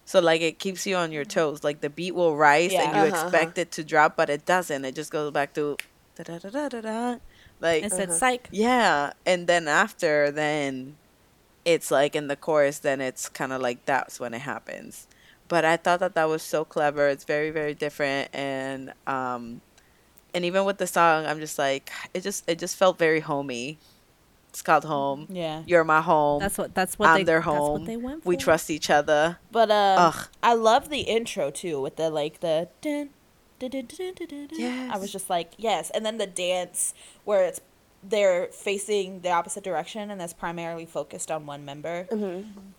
[0.05, 1.65] So like it keeps you on your toes.
[1.65, 4.85] Like the beat will rise and you Uh-huh, expect it to drop, but it doesn't.
[4.85, 5.79] It just goes back to
[6.23, 7.17] da da da da da.
[7.61, 8.49] Like It said psych.
[8.53, 10.97] yeah, and then after, then
[11.65, 15.07] it's like in the chorus, then it's kind of like that's when it happens.
[15.49, 17.09] But I thought that that was so clever.
[17.09, 19.61] It's very, very different, and um,
[20.35, 23.79] and even with the song, I'm just like, it just it just felt very homey.
[24.51, 25.27] It's called Home.
[25.29, 25.63] Yeah.
[25.67, 26.41] You're my home.
[26.41, 26.75] That's what.
[26.75, 27.25] That's what I'm they.
[27.25, 27.81] their That's home.
[27.81, 28.29] what they went for.
[28.29, 29.39] we trust each other.
[29.53, 30.29] But um, Ugh.
[30.43, 33.11] I love the intro too with the like the dun,
[34.93, 36.95] I was just like yes, and then the dance
[37.25, 37.61] where it's
[38.09, 42.07] they're facing the opposite direction and that's primarily focused on one member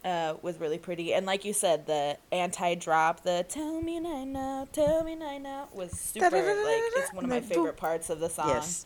[0.06, 1.14] uh, was really pretty.
[1.14, 5.38] And like you said, the anti drop, the "Tell me now, now, tell me now,
[5.38, 6.30] now" was super.
[6.30, 8.50] Like it's one of my favorite parts of the song.
[8.50, 8.86] Yes.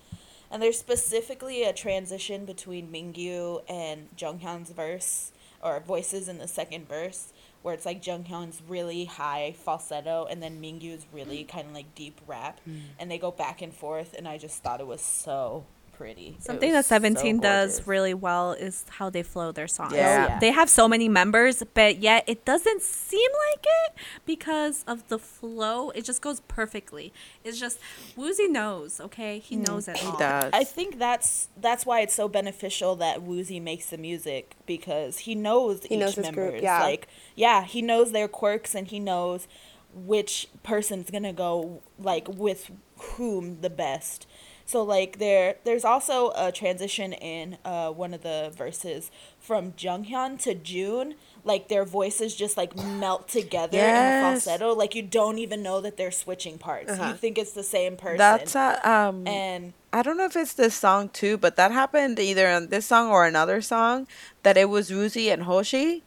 [0.49, 5.31] And there's specifically a transition between Mingyu and Jeonghan's verse
[5.63, 7.31] or voices in the second verse
[7.61, 11.47] where it's like Jeonghan's really high falsetto and then Mingyu's really mm.
[11.47, 12.59] kind of like deep rap.
[12.67, 12.81] Mm.
[12.99, 15.65] And they go back and forth and I just thought it was so
[16.01, 16.35] pretty.
[16.39, 19.93] Something that Seventeen so does really well is how they flow their songs.
[19.93, 20.27] Yeah.
[20.27, 20.39] Yeah.
[20.39, 25.19] They have so many members, but yet it doesn't seem like it because of the
[25.19, 25.91] flow.
[25.91, 27.13] It just goes perfectly.
[27.43, 27.79] It's just
[28.17, 29.37] Woozi knows, okay?
[29.37, 29.67] He mm.
[29.67, 30.17] knows it He all.
[30.17, 30.49] does.
[30.53, 35.35] I think that's that's why it's so beneficial that Woozi makes the music because he
[35.35, 36.51] knows He each knows his members.
[36.51, 36.81] group, yeah.
[36.81, 39.47] Like yeah, he knows their quirks and he knows
[39.93, 44.25] which person's gonna go like with whom the best.
[44.71, 50.39] So like there there's also a transition in uh, one of the verses from Jeonghan
[50.43, 51.15] to Jun.
[51.43, 54.73] Like their voices just like melt together in a falsetto.
[54.73, 56.97] Like you don't even know that they're switching parts.
[56.97, 58.17] You think it's the same person.
[58.17, 59.27] That's a, um.
[59.27, 62.85] and I don't know if it's this song too, but that happened either on this
[62.85, 64.07] song or another song
[64.43, 66.03] that it was Woozi and Hoshi.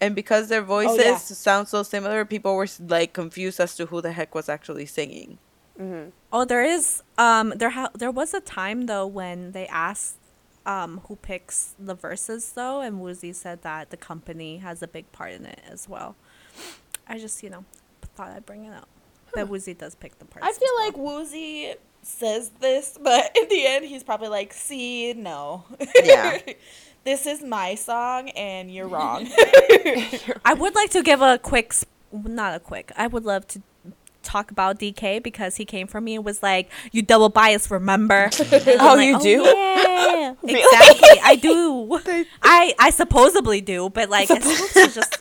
[0.00, 1.16] And because their voices yeah.
[1.18, 5.38] sound so similar, people were like confused as to who the heck was actually singing.
[6.32, 10.16] Oh, there is um there ha- there was a time though when they asked
[10.66, 15.10] um who picks the verses though and Woozi said that the company has a big
[15.12, 16.14] part in it as well.
[17.08, 17.64] I just, you know,
[18.14, 18.88] thought I'd bring it up.
[19.34, 20.46] But Woozi does pick the parts.
[20.46, 20.68] I feel
[21.02, 21.16] well.
[21.16, 25.64] like Woozi says this, but in the end, he's probably like, "See, no,
[26.02, 26.38] Yeah.
[27.04, 29.28] this is my song, and you're wrong."
[30.44, 32.92] I would like to give a quick, sp- not a quick.
[32.96, 33.62] I would love to
[34.22, 38.30] talk about DK because he came for me and was like, "You double bias, remember?"
[38.80, 39.42] Oh, like, you do?
[39.42, 41.20] Yeah, exactly.
[41.22, 42.00] I do.
[42.42, 45.18] I I supposedly do, but like it's just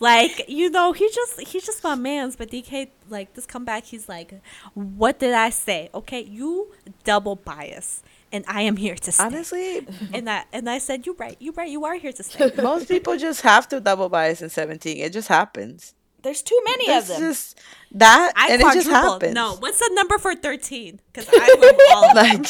[0.00, 2.36] like you know he just he's just my man's.
[2.36, 4.40] But DK like this comeback, he's like,
[4.74, 5.90] "What did I say?
[5.94, 6.72] Okay, you
[7.04, 8.02] double bias."
[8.32, 9.22] And I am here to stay.
[9.24, 11.36] Honestly, and I and I said, "You're right.
[11.38, 11.70] You're right.
[11.70, 14.98] You are here to stay." most people just have to double bias in 17.
[14.98, 15.94] It just happens.
[16.24, 17.20] There's too many of them.
[17.20, 17.60] just
[17.92, 19.22] that, I and it just quadrupled.
[19.22, 19.34] happens.
[19.34, 21.00] No, what's the number for thirteen?
[21.12, 22.14] Because I love all.
[22.14, 22.46] Like,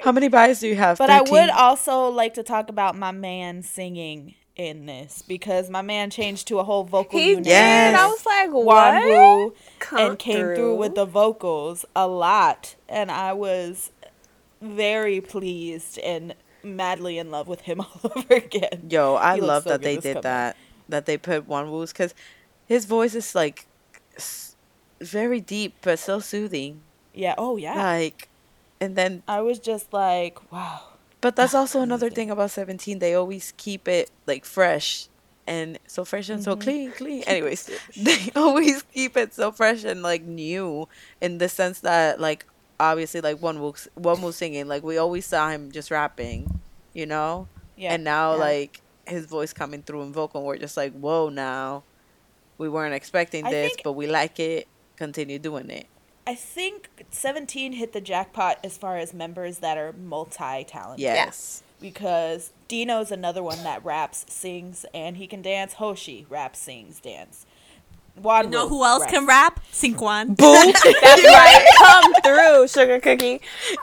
[0.00, 0.96] how many bias do you have?
[0.98, 5.80] but I would also like to talk about my man singing in this because my
[5.82, 7.44] man changed to a whole vocal He unit.
[7.44, 7.50] did.
[7.50, 7.98] Yes.
[7.98, 9.04] I was like, Wan what?
[9.04, 10.54] Woo Come and came through.
[10.56, 10.76] through.
[10.76, 13.90] with the vocals a lot, and I was
[14.60, 18.86] very pleased and madly in love with him all over again.
[18.90, 20.22] Yo, I He love so that they did comeback.
[20.22, 20.56] that.
[20.90, 22.14] That they put Wonwoo's because
[22.70, 23.66] his voice is like
[25.00, 26.82] very deep but so soothing.
[27.12, 27.34] Yeah.
[27.36, 27.74] Oh yeah.
[27.74, 28.28] Like,
[28.80, 30.80] and then, I was just like, wow.
[31.20, 33.00] but that's also another thing about 17.
[33.00, 35.08] They always keep it like fresh
[35.48, 36.60] and so fresh and so mm-hmm.
[36.60, 37.22] clean, clean.
[37.26, 40.86] Anyways, they always keep it so fresh and like new
[41.20, 42.46] in the sense that like
[42.78, 46.60] obviously like Wonwoo, one Woo singing like we always saw him just rapping,
[46.94, 47.48] you know.
[47.76, 47.94] Yeah.
[47.94, 48.38] and now yeah.
[48.38, 51.82] like his voice coming through in vocal, we're just like, whoa, now
[52.60, 54.68] we weren't expecting I this, think- but we like it.
[54.96, 55.86] Continue doing it.
[56.26, 61.00] I think 17 hit the jackpot as far as members that are multi-talented.
[61.00, 61.62] Yes.
[61.80, 65.72] Because Dino's another one that raps, sings, and he can dance.
[65.74, 67.46] Hoshi raps, sings, dance.
[68.16, 69.60] Juan You know who else can rap?
[69.72, 70.36] Seungkwan.
[70.36, 70.36] Boom.
[71.00, 71.66] That's right.
[71.78, 73.40] Come through, sugar cookie.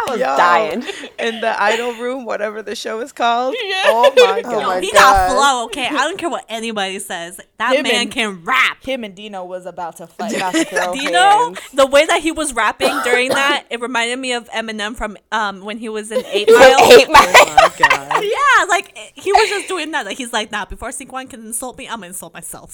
[0.08, 0.84] I was Yo, dying.
[1.18, 3.56] in the idol room, whatever the show is called.
[3.60, 3.84] Yeah.
[3.88, 4.68] Oh my Oh god!
[4.68, 5.88] my he got flow, okay?
[5.88, 7.40] I don't care what anybody says.
[7.58, 8.84] That Him man and- can rap.
[8.84, 10.34] Him and Dino was about to fight.
[10.38, 11.60] About to throw Do you know hands.
[11.74, 13.66] the way that he was rapping during that?
[13.70, 16.92] It reminded me of Eminem from um when he was in Eight Mile.
[16.92, 17.24] Eight Mile.
[17.28, 18.24] Oh my god!
[18.24, 20.06] Yeah, like he was just doing that.
[20.06, 22.74] Like he's like, nah, before Seungkwan can insult me, I'm gonna insult myself.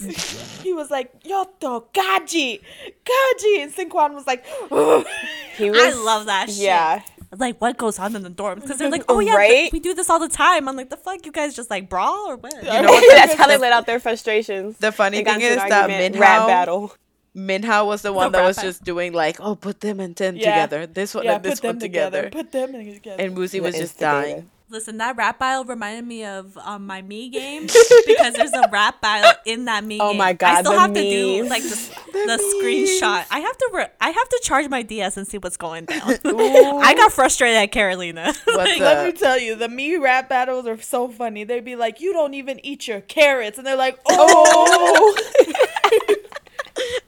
[0.62, 1.12] He was like,
[1.45, 2.61] Yoto, Gaji,
[3.05, 3.63] Gaji.
[3.63, 4.45] And Seungkwan was like,
[5.57, 5.79] He was.
[5.79, 6.59] I love that shit.
[6.63, 7.01] Yeah.
[7.35, 8.61] Like what goes on in the dorms?
[8.61, 9.49] Because they're like, oh yeah, Right?
[9.49, 10.67] th- we do this all the time.
[10.69, 12.53] I'm like, the fuck, you guys just like brawl or what?
[12.55, 13.15] You know what?
[13.15, 14.77] That's how they let out their frustrations.
[14.77, 16.93] The funny thing is an that argument, Minghao, rap battle.
[17.35, 20.35] Minghao was the one The that was just doing like, oh, put them and ten
[20.35, 20.51] Yeah.
[20.67, 20.85] together.
[20.85, 22.21] This one yeah, and this put them one together.
[22.29, 22.43] together.
[22.43, 23.23] Put them together.
[23.23, 24.11] And Woozy was just instigator.
[24.11, 24.49] dying.
[24.74, 27.61] Listen, that rap battle reminded me of um, my me game
[28.07, 30.17] because there's a rap battle in that me Oh game.
[30.17, 30.49] my god!
[30.49, 31.69] I still the have to do like the,
[32.11, 33.24] the screenshot.
[33.30, 36.01] I have to re- I have to charge my DS and see what's going down.
[36.26, 38.34] I got frustrated at Carolina.
[38.45, 41.43] What's Let me tell you, the me rap battles are so funny.
[41.43, 45.15] They'd be like, "You don't even eat your carrots," and they're like, "Oh,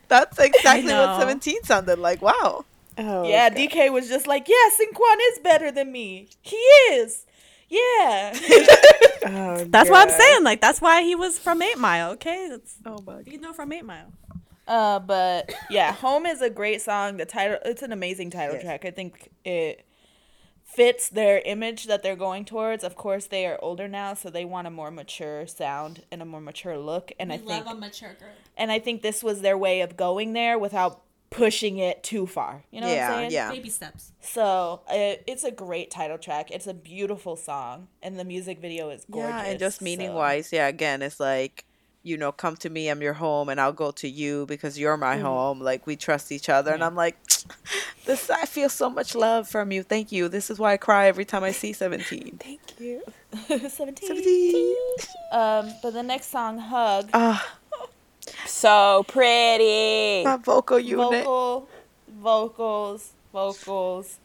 [0.07, 2.21] That's exactly what 17 sounded like.
[2.21, 2.65] Wow.
[2.97, 3.57] Oh, yeah." God.
[3.57, 6.27] DK was just like, "Yeah, Seungkwan is better than me.
[6.41, 7.25] He is.
[7.69, 8.37] Yeah."
[9.27, 10.43] Oh, that's what I'm saying.
[10.43, 12.11] Like that's why he was from Eight Mile.
[12.11, 14.13] Okay, that's Oh my you know from Eight Mile.
[14.67, 17.17] Uh, but yeah, "Home" is a great song.
[17.17, 18.63] The title, it's an amazing title Yes.
[18.63, 18.85] track.
[18.85, 19.83] I think it
[20.63, 22.83] fits their image that they're going towards.
[22.83, 26.25] Of course, they are older now, so they want a more mature sound and a
[26.25, 27.11] more mature look.
[27.19, 28.29] And I think, a mature girl.
[28.57, 31.01] and I think this was their way of going there without
[31.35, 32.63] pushing it too far.
[32.71, 33.31] You know what Yeah, I'm saying?
[33.31, 33.51] yeah.
[33.51, 34.11] Baby steps.
[34.21, 36.51] So it, it's a great title track.
[36.51, 39.29] It's a beautiful song, and the music video is gorgeous.
[39.31, 41.65] Yeah, and just meaning so- wise, yeah, again, it's like,
[42.03, 44.95] you know, come to me, I'm your home, and I'll go to you because you're
[44.97, 45.59] my home.
[45.59, 46.71] Like, we trust each other.
[46.71, 47.17] And I'm like,
[48.05, 49.81] this, I feel so much love from you.
[49.81, 50.27] Thank you.
[50.29, 52.37] This is why I cry every time I see 17.
[52.39, 53.01] Thank you.
[53.47, 53.95] 17.
[54.07, 54.75] 17.
[55.31, 57.57] Um, but the next song, "Hug," Ah,
[58.47, 60.23] So pretty.
[60.23, 61.23] my vocal unit.
[61.25, 61.69] vocal,
[62.09, 64.17] vocals, vocals,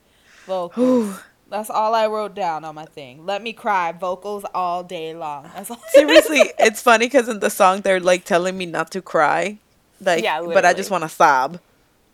[0.47, 1.21] vocals.
[1.51, 3.27] That's all I wrote down on my thing.
[3.27, 3.91] Let me cry.
[3.93, 5.51] Vocals all day long.
[5.55, 5.83] That's all.
[5.89, 9.59] Seriously, it's funny because in the song, they're like telling me not to cry.
[10.01, 11.61] Like, Yeah, but I just want to sob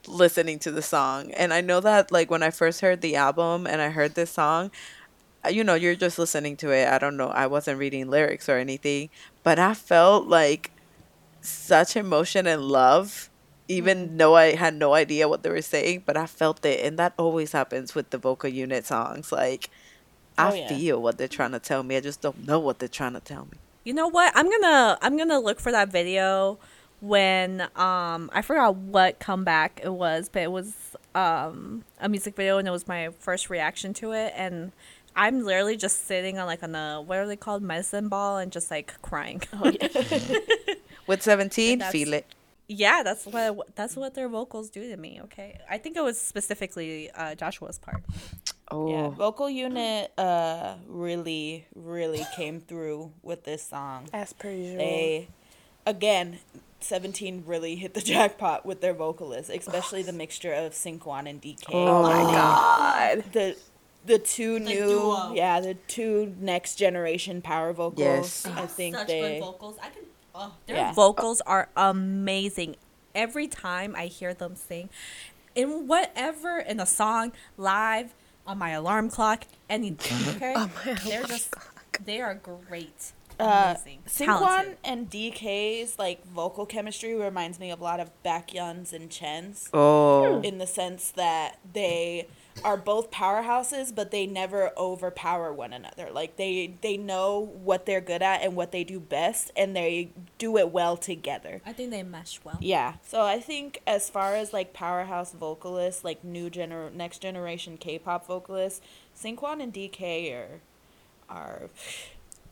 [0.08, 1.32] listening to the song.
[1.32, 4.30] And I know that, like, when I first heard the album and I heard this
[4.30, 4.70] song,
[5.44, 6.88] uh, you know, you're just listening to it.
[6.88, 7.28] I don't know.
[7.28, 9.10] I wasn't reading lyrics or anything,
[9.42, 10.70] but I felt like
[11.46, 13.30] such emotion and love,
[13.68, 16.84] even though I had no idea what they were saying, but I felt it.
[16.84, 19.32] And that always happens with the vocal unit songs.
[19.32, 19.70] Like,
[20.38, 20.68] I Oh, yeah.
[20.68, 21.96] feel what they're trying to tell me.
[21.96, 23.58] I just don't know what they're trying to tell me.
[23.84, 24.32] You know what?
[24.36, 26.58] I'm gonna I'm gonna look for that video
[27.00, 30.74] when um I forgot what comeback it was, but it was
[31.14, 34.72] um a music video and it was my first reaction to it and
[35.14, 38.50] I'm literally just sitting on like on a what are they called medicine ball and
[38.52, 39.40] just like crying.
[39.54, 39.88] Oh, yeah.
[41.06, 42.26] With 17, feel it.
[42.68, 45.20] yeah, that's what that's what their vocals do to me.
[45.24, 48.02] Okay, I think it was specifically uh, Joshua's part.
[48.70, 54.08] Oh, Yeah, vocal unit uh really really came through with this song.
[54.12, 54.78] As per usual.
[54.78, 55.28] They
[55.86, 56.38] again
[56.80, 61.66] 17 really hit the jackpot with their vocalists, especially the mixture of Seungkwan and DK.
[61.72, 63.24] oh my god.
[63.32, 63.56] The
[64.04, 65.32] the two new duo.
[65.34, 67.98] yeah, the two next generation power vocals.
[68.00, 68.46] Yes.
[68.46, 69.76] I think Such they good vocals.
[69.80, 70.02] I can.
[70.38, 70.92] Oh, their Yeah.
[70.92, 72.76] vocals are amazing.
[73.14, 74.90] Every time I hear them sing,
[75.54, 78.12] in whatever in a song, live,
[78.46, 80.42] on my alarm clock, anything.
[80.42, 81.54] Okay, they're just
[82.04, 83.12] they are great.
[83.40, 83.98] Uh, Amazing.
[84.06, 84.78] Seungkwan Talented.
[84.84, 89.68] and DK's like vocal chemistry reminds me of a lot of Baekhyun's and Chen's.
[89.74, 92.28] oh, in the sense that they
[92.64, 96.08] are both powerhouses but they never overpower one another.
[96.12, 100.10] Like they they know what they're good at and what they do best and they
[100.38, 101.60] do it well together.
[101.66, 102.58] I think they mesh well.
[102.60, 102.94] yeah.
[103.02, 108.26] So i think as far as like powerhouse vocalists like new gener next generation k-pop
[108.26, 108.80] vocalists
[109.16, 110.60] Seungkwan and dk are
[111.28, 111.70] are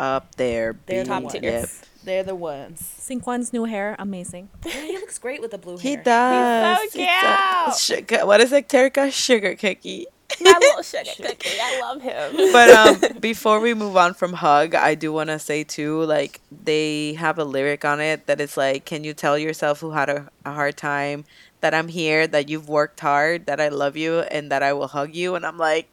[0.01, 0.77] up there.
[0.87, 1.09] they're B.
[1.09, 1.33] the Top ones.
[1.35, 1.43] tier.
[1.43, 1.69] Yep.
[2.05, 4.49] they're the ones Seungkwan's new hair, amazing.
[4.65, 6.93] yeah, he looks great with the blue He hair does.
[6.93, 9.11] He's so He's a sugar, what is it, Terica?
[9.13, 10.07] Sugar cookie.
[10.41, 11.59] My little sugar cookie.
[11.63, 12.51] I love him.
[12.53, 16.41] But um, before we move on from Hug, I do want to say too, like
[16.51, 20.09] they have a lyric on it that is like, "Can you tell yourself who had
[20.09, 21.25] a, a hard time
[21.61, 24.89] that I'm here, that you've worked hard, that I love you, and that I will
[24.89, 25.89] hug you?" And I'm like,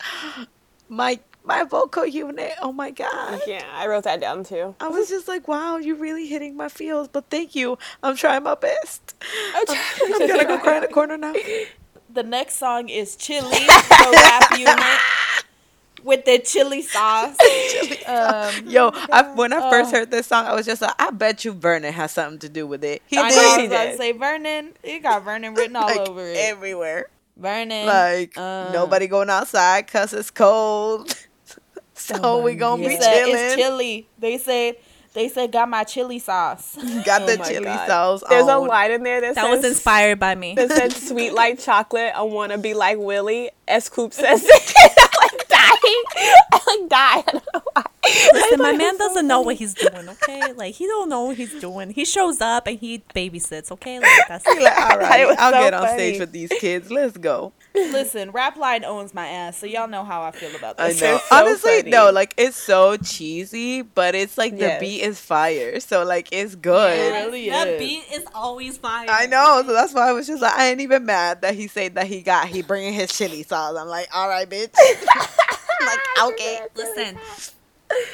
[0.88, 2.52] my my vocal unit.
[2.60, 3.40] Oh my god.
[3.46, 4.74] Yeah, I wrote that down too.
[4.80, 7.78] I was just like, wow, you're really hitting my feels, but thank you.
[8.02, 9.14] I'm trying my best.
[9.54, 11.34] I'm gonna go cry in the corner now.
[12.12, 15.00] The next song is Chili, the rap unit
[16.04, 17.36] with the chili sauce.
[18.06, 21.44] Um, Yo, I, when I first heard this song, I was just like, I bet
[21.44, 23.02] you Vernon has something to do with it.
[23.06, 23.36] He I did.
[23.36, 24.72] know I was about to say Vernon.
[24.84, 26.36] You got Vernon written all like, over it.
[26.36, 27.08] everywhere.
[27.36, 27.86] Vernon.
[27.86, 31.16] Like uh, nobody going outside cause it's cold.
[32.06, 33.34] So Oh we my gonna He be chilling.
[33.34, 34.08] it's chili.
[34.18, 34.76] They said
[35.14, 36.76] they said got my chili sauce.
[37.04, 37.86] Got Oh the my chili God.
[37.86, 38.24] sauce.
[38.28, 38.66] There's a on.
[38.66, 40.54] line in there that, That says was inspired by me.
[40.56, 42.12] that said sweet like chocolate.
[42.14, 43.50] I want to be like Willie.
[43.68, 44.74] S.Coups says it.
[44.98, 45.73] I'm like dying.
[46.52, 46.96] I like die.
[47.26, 47.84] I don't know why.
[48.32, 50.52] Listen, my man doesn't know what he's doing, okay?
[50.56, 51.90] Like he don't know what he's doing.
[51.90, 53.98] He shows up and he babysits, okay?
[53.98, 55.92] Like that's like, all thought it right, was I'll so get on funny.
[55.98, 56.90] stage with these kids.
[56.90, 57.52] Let's go.
[57.74, 61.00] Listen, Rapline owns my ass, so y'all know how I feel about I this.
[61.02, 61.18] know.
[61.18, 61.90] So Honestly, funny.
[61.90, 64.80] no, like it's so cheesy, but it's like Yes.
[64.80, 66.96] the beat is fire, so like it's good.
[66.98, 67.78] It really that is.
[67.80, 69.06] beat is always fire.
[69.08, 71.66] I know, so that's why I was just like, I ain't even mad that he
[71.66, 73.76] said that he got he bringing his chili sauce.
[73.76, 74.70] I'm like, all right, bitch.
[75.80, 76.00] I'm like,
[76.32, 76.60] okay.
[76.74, 77.18] Listen,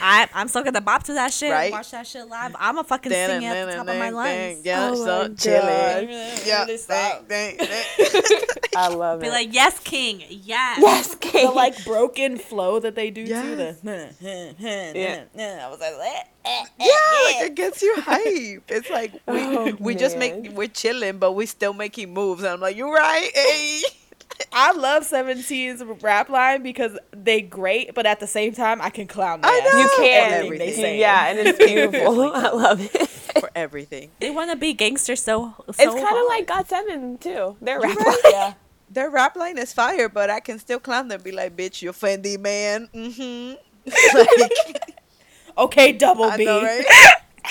[0.00, 1.50] I I'm still gonna bop to that shit.
[1.52, 1.72] Right?
[1.72, 2.54] Watch that shit live.
[2.58, 4.64] I'm a fucking sing at the top of my lungs.
[4.64, 6.10] Yeah, Oh so my chilling.
[6.44, 8.40] Yeah, Really dang, dang, dang.
[8.76, 9.24] I love it.
[9.24, 10.78] Be like, yes, king, yes.
[10.80, 11.46] yes, King.
[11.46, 13.30] The like broken flow that they do too.
[13.30, 13.80] Yes.
[13.80, 14.54] The
[15.34, 15.66] Yeah.
[15.66, 17.46] I was like, eh, eh, eh, Yeah, like eh.
[17.46, 18.64] it gets you hype.
[18.70, 22.42] It's like we Oh, we just make we're chilling, but we still making moves.
[22.42, 23.30] And I'm like, you're right?
[23.34, 23.82] Hey.
[24.52, 29.06] I love 17's rap line because they great, but at the same time, I can
[29.06, 29.78] clown their I know.
[29.80, 30.32] you can.
[30.44, 30.98] everything they say.
[30.98, 32.22] Yeah, and it's beautiful.
[32.34, 33.08] I love it.
[33.08, 34.10] for everything.
[34.20, 37.56] They want to be gangsters so, so it's kind of like GOT7 too.
[37.60, 37.96] They're rap
[38.30, 38.54] yeah.
[38.92, 41.22] Their rap line is fire, but I can still clown them.
[41.22, 42.88] Be like, bitch, you're Fendi man.
[42.92, 43.54] Mm-hmm.
[44.18, 44.94] like,
[45.58, 46.44] Okay, double I B.
[46.44, 46.84] know, right?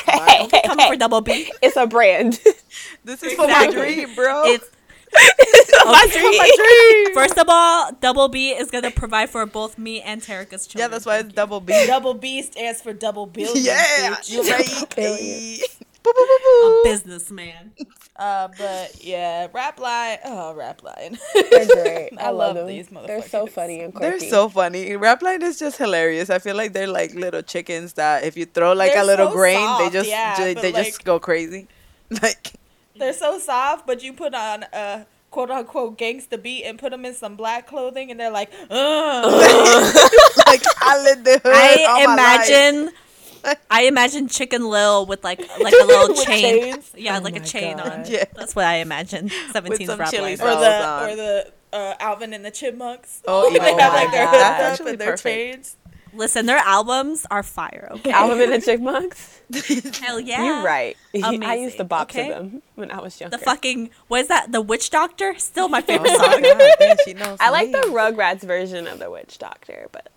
[0.05, 1.51] Hey, Come for double B.
[1.61, 2.39] It's a brand.
[3.03, 3.95] This is for my Exactly.
[3.95, 4.43] dream, bro.
[4.45, 4.78] It's my
[6.55, 7.13] dream.
[7.13, 10.79] first of all, double B is gonna provide for both me and Terica's children.
[10.79, 11.73] yeah, that's why it's double B.
[11.87, 13.65] Double B stands for double billion.
[13.65, 14.31] yeah, bitch.
[14.31, 14.95] you're right.
[14.95, 15.17] Billion.
[15.17, 15.61] Hey.
[16.01, 17.73] Boo, boo, boo, a businessman.
[18.15, 20.17] Uh, but yeah, rap line.
[20.23, 21.19] Oh, rap line.
[21.33, 22.11] They're great.
[22.17, 22.67] I, love, them.
[22.67, 23.07] these motherfuckers.
[23.07, 24.19] They're so funny and quirky.
[24.19, 24.91] They're so funny.
[24.91, 26.29] Rapline is just hilarious.
[26.29, 29.27] I feel like they're like little chickens that if you throw like They're a little
[29.27, 31.67] so grain, they just yeah, they, they like- just go crazy.
[32.23, 32.53] Like
[32.99, 37.05] They're so soft, but you put on a quote unquote gangsta beat and put them
[37.05, 38.71] in some black clothing, and they're like, Ugh.
[40.47, 41.45] like I lived the hood.
[41.87, 42.49] all I my life.
[42.49, 42.93] imagine.
[43.71, 46.61] I imagine Chicken Lil with like like a little chain.
[46.73, 46.91] chains?
[46.95, 47.99] Yeah, Oh like a chain God.
[47.99, 48.05] on.
[48.11, 48.25] Yeah.
[48.35, 49.29] That's what I imagine.
[49.29, 50.47] 17's some rap chili line.
[50.47, 51.09] or the on.
[51.09, 53.21] or the uh, Alvin and the Chipmunks.
[53.27, 53.95] Oh, they have better.
[53.95, 55.23] like their That's hoods up and their perfect.
[55.23, 55.75] chains.
[56.13, 57.87] Listen, their albums are fire.
[57.99, 58.11] Okay.
[58.11, 59.41] Alvin and the Chipmunks.
[60.01, 60.43] Hell yeah.
[60.45, 60.95] You're right.
[61.13, 61.77] I used Amazing.
[61.77, 62.27] to bop Okay.
[62.27, 63.37] to them when I was younger.
[63.37, 64.51] The fucking what is that?
[64.51, 65.35] The Witch Doctor?
[65.37, 66.41] Still my oh favorite Oh song.
[66.41, 67.79] God, damn, she knows I like the.
[67.89, 70.09] Rugrats version of the Witch Doctor, but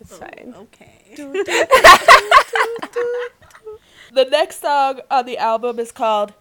[0.00, 0.54] it's fine.
[0.56, 1.14] Okay.
[4.12, 6.32] The next song on the album is called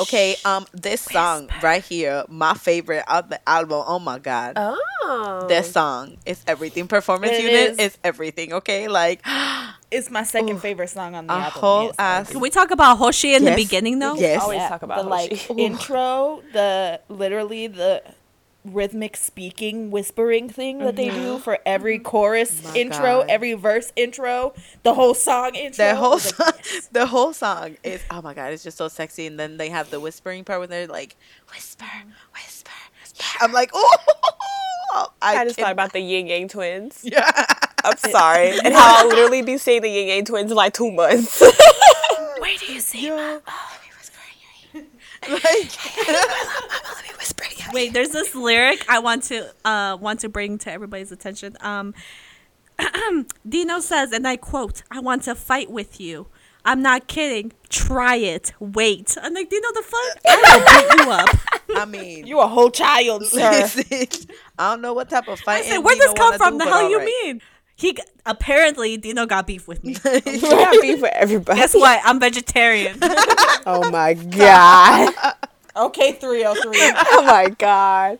[0.00, 3.82] Okay, um, this song right here, my favorite of the album.
[3.86, 5.46] Oh my god, Oh.
[5.48, 6.86] this song is everything.
[6.86, 7.78] Performance It unit is.
[7.78, 7.98] is.
[8.04, 8.52] everything.
[8.54, 9.22] Okay, like
[9.90, 11.60] It's my second favorite song on the a album.
[11.60, 12.30] whole yes, ass.
[12.30, 13.56] Can we talk about Hoshi in Yes.
[13.56, 14.14] the beginning though?
[14.16, 14.42] Yes.
[14.42, 15.64] Always talk about the like Hoshi.
[15.64, 18.02] intro, the literally the
[18.64, 21.42] rhythmic speaking whispering thing that they do mm-hmm.
[21.42, 22.04] for every mm-hmm.
[22.04, 23.26] chorus My intro, God.
[23.28, 25.84] every verse intro, the whole song intro.
[25.84, 28.88] The whole is like, song, the whole song is oh my god, it's just so
[28.88, 29.26] sexy.
[29.26, 31.16] And then they have the whispering part when they're like
[31.52, 32.10] whisper, mm-hmm.
[32.34, 32.70] whisper.
[33.00, 33.24] whisper.
[33.40, 33.96] I'm like, oh,
[35.22, 37.00] I just can- thought about the Ying Yang twins.
[37.02, 37.30] yeah.
[37.84, 38.58] I'm sorry.
[38.64, 41.40] and how I'll literally be saying the Ying Yang twins in like two months.
[42.38, 43.06] Where do you see?
[43.06, 43.78] Yo, oh?
[45.28, 45.42] Like
[46.08, 50.58] Let me whisper in Wait, there's this lyric I want to uh want to bring
[50.58, 51.56] to everybody's attention.
[51.60, 51.94] Um
[53.48, 56.28] Dino says, and I quote, I want to fight with you.
[56.64, 57.52] I'm not kidding.
[57.70, 58.52] Try it.
[58.60, 59.16] Wait.
[59.20, 60.22] I'm like, Dino, the fuck?
[60.28, 61.28] I'm gonna beat you up.
[61.76, 63.68] I mean, you a whole child, sir.
[64.58, 65.64] I don't know what type of I fight.
[65.64, 66.58] said, where'd this come from?
[66.58, 67.40] The hell you mean?
[67.78, 69.96] He g- apparently Dino got beef with me.
[70.04, 71.60] We got beef for everybody.
[71.60, 72.00] Guess what?
[72.04, 72.98] I'm vegetarian.
[73.70, 75.12] Oh my god.
[75.78, 76.72] Okay, 303.
[77.12, 78.18] oh my god.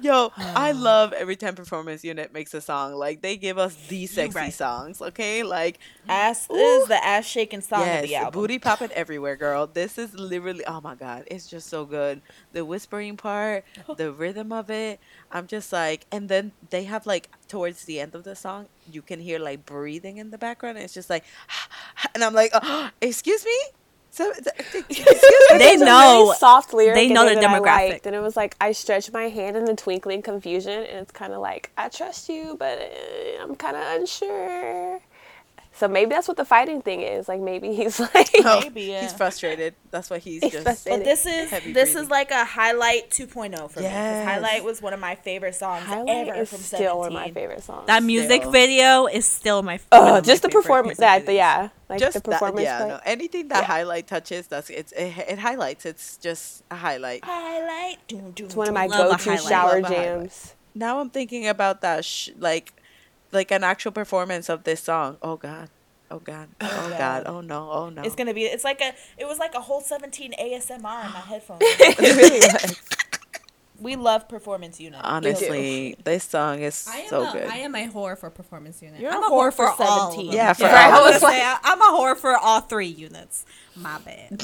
[0.00, 2.94] Yo, I love every time performance unit makes a song.
[2.94, 4.52] Like they give us the sexy right.
[4.52, 5.42] songs, okay?
[5.42, 8.40] Like ass this is the ass shaking song of the yes, album.
[8.40, 9.66] booty popping everywhere, girl.
[9.66, 12.22] This is literally oh my god, it's just so good.
[12.52, 13.64] The whispering part,
[13.96, 15.00] the rhythm of it.
[15.32, 19.02] I'm just like, and then they have like towards the end of the song, you
[19.02, 20.78] can hear like breathing in the background.
[20.78, 21.24] And it's just like,
[22.14, 23.58] and I'm like, oh, excuse me.
[24.12, 24.30] So.
[25.58, 28.04] They know- really soft lyric they know the demographic.
[28.06, 31.32] and it was like I stretch my hand in the twinkling confusion, and it's kind
[31.32, 35.00] of like I trust you, but uh, I'm kind of unsure.
[35.74, 37.28] So maybe that's what the fighting thing is.
[37.28, 39.00] Like maybe he's like, Oh, Maybe, yeah.
[39.00, 39.74] he's frustrated.
[39.90, 40.64] That's why he's, He's just.
[40.64, 41.00] frustrated.
[41.00, 42.02] But this is Heavy this breathing.
[42.04, 43.50] is like a highlight 2.0 for me.
[43.50, 44.24] 'cause Yes.
[44.28, 47.30] Highlight was one of my favorite songs Highlight ever is from still one of my
[47.30, 47.86] favorite songs.
[47.86, 48.50] That music Still.
[48.52, 49.80] video is still my.
[49.90, 50.98] Oh, one of my just the performance.
[50.98, 51.34] That videos.
[51.36, 52.64] yeah, like just the that- performance.
[52.64, 52.88] yeah, part.
[52.90, 53.66] no, anything that Yeah.
[53.66, 55.86] highlight touches, that's it's it, it highlights.
[55.86, 57.24] It's just a highlight.
[57.24, 57.96] Highlight.
[58.08, 59.90] Doom, doom, It's one of my go-to shower Love a highlight.
[59.90, 60.54] jams.
[60.74, 62.72] Now I'm thinking about that, sh- like,
[63.32, 65.16] like an actual performance of this song.
[65.22, 65.68] Oh God,
[66.10, 66.98] oh God, oh God.
[66.98, 68.02] God, oh no, oh no.
[68.02, 68.42] It's gonna be.
[68.44, 68.92] It's like a.
[69.18, 70.90] It was like a whole 17 ASMR in my
[71.26, 71.60] headphones.
[71.64, 72.80] It really was.
[73.80, 75.00] we love performance unit.
[75.02, 76.74] Honestly, this song is
[77.08, 77.48] so a, good.
[77.48, 79.00] I am a whore for performance unit.
[79.00, 80.12] You're I'm a a whore whore for for all.
[80.12, 80.32] 17.
[80.32, 81.04] yeah, for Yeah, I all.
[81.04, 83.44] was was gonna say, I'm a whore for all three units.
[83.74, 84.40] My bad.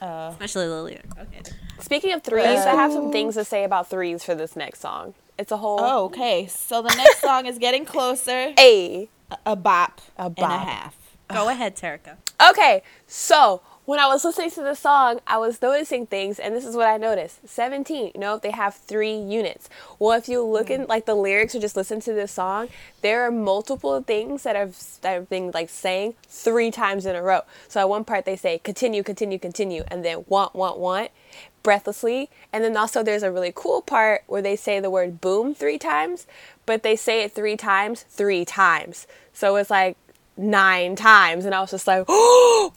[0.00, 1.06] Uh, Especially the lyric.
[1.18, 1.40] Okay.
[1.80, 5.14] Speaking of threes, I have some things to say about threes for this next song.
[5.38, 6.46] It's a whole oh, okay.
[6.46, 8.52] So the next song is getting closer.
[8.58, 9.08] a.
[9.30, 10.00] A, a bop.
[10.16, 10.96] A and a half.
[11.28, 12.16] Go ahead, Terica.
[12.50, 16.64] Okay, so when I was listening to the song, I was noticing things, and this
[16.64, 18.12] is what I noticed: seventeen.
[18.14, 19.68] You know, they have three units.
[19.98, 20.88] Well, if you look in hmm.
[20.88, 22.68] like the lyrics or just listen to this song,
[23.02, 27.22] there are multiple things that have that have been like saying three times in a
[27.22, 27.42] row.
[27.68, 31.10] So at one part they say continue, continue, continue, and then want, want, want,
[31.64, 35.52] breathlessly, and then also there's a really cool part where they say the word boom
[35.52, 36.28] three times,
[36.66, 39.08] but they say it three times, three times.
[39.32, 39.96] So it's like
[40.36, 42.72] nine times and I was just like, oh,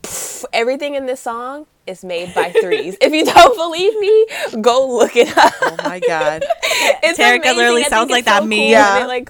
[0.52, 2.98] everything in this song is made by threes.
[3.00, 5.54] if you don't believe me, go look it up.
[5.62, 7.58] Oh my God, it's Terica amazing.
[7.58, 8.58] literally I sounds it's like that so meme.
[8.58, 8.70] cool.
[8.70, 9.06] Yeah.
[9.06, 9.30] Like,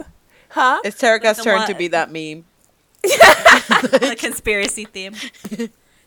[0.50, 0.80] huh?
[0.86, 2.46] it's Terica's the turn one- to be that meme.
[3.04, 5.14] the conspiracy theme.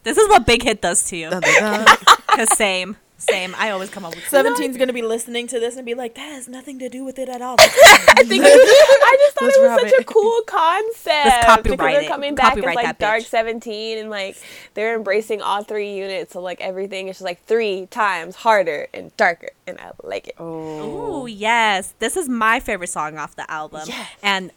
[0.03, 1.31] This is what Big Hit does to you.
[1.31, 1.97] Dun, dun, dun.
[2.27, 3.55] Cause same, same.
[3.59, 6.33] I always come up with 17's gonna be listening to this and be like, that
[6.33, 7.57] has nothing to do with it at all.
[7.61, 10.01] I think I just thought Let's it was such it.
[10.01, 11.07] a cool concept.
[11.07, 12.09] Let's because copyright they're it.
[12.09, 13.27] coming back as like Dark bitch.
[13.27, 14.37] 17 and like
[14.75, 16.33] they're embracing all three units.
[16.33, 19.51] So like everything is just like three times harder and darker.
[19.67, 20.35] And I like it.
[20.39, 21.95] Oh, Ooh, yes.
[21.99, 23.89] This is my favorite song off the album.
[24.23, 24.51] And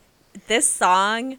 [0.48, 1.38] this song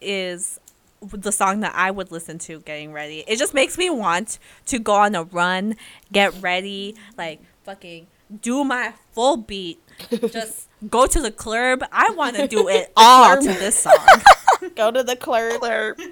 [0.00, 0.60] is
[1.02, 3.24] the song that I would listen to getting ready.
[3.26, 5.76] It just makes me want to go on a run,
[6.12, 8.06] get ready, like fucking
[8.40, 9.80] do my full beat.
[10.10, 11.84] Just go to the club.
[11.90, 13.94] I want to do it all to this song.
[14.76, 15.62] Go to the club.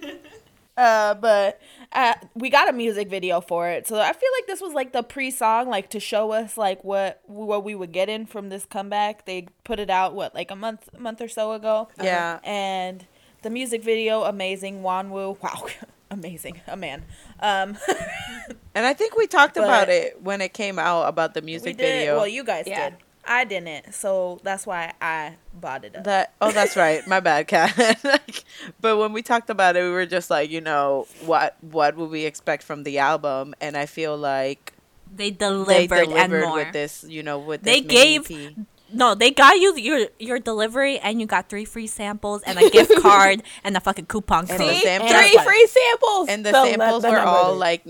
[0.78, 1.59] Uh, but
[1.93, 4.93] uh, we got a music video for it, so I feel like this was like
[4.93, 8.66] the pre-song, like to show us like what what we would get in from this
[8.66, 9.24] comeback.
[9.24, 11.89] They put it out what like a month month or so ago.
[11.99, 12.41] Yeah.
[12.45, 13.07] and
[13.47, 14.83] the music video amazing.
[14.83, 15.67] Wonwoo, wow,
[16.11, 17.05] amazing, a man.
[17.39, 17.79] Um,
[18.75, 21.77] and I think we talked about it when it came out about the we music
[21.77, 21.85] did.
[21.87, 22.17] video.
[22.17, 22.91] Well, you guys Yeah.
[22.91, 22.99] did.
[23.29, 26.05] I didn't, so that's why I bought it up.
[26.05, 27.05] That oh, that's right.
[27.09, 27.77] My bad, cat.
[28.05, 28.45] like,
[28.81, 32.11] but when we talked about it, we were just like, you know, what what would
[32.11, 33.55] we expect from the album?
[33.61, 34.75] And I feel like
[35.13, 36.55] They they delivered, delivered and more.
[36.57, 38.67] with this, you know, with They this mini gave- EP.
[38.93, 42.70] No, they got you your your delivery, and you got three free samples and a
[42.70, 44.61] gift card and a fucking coupon And code.
[44.61, 44.80] the See?
[44.82, 46.28] samples- Three free samples.
[46.28, 47.84] and the So samples let- were let- all like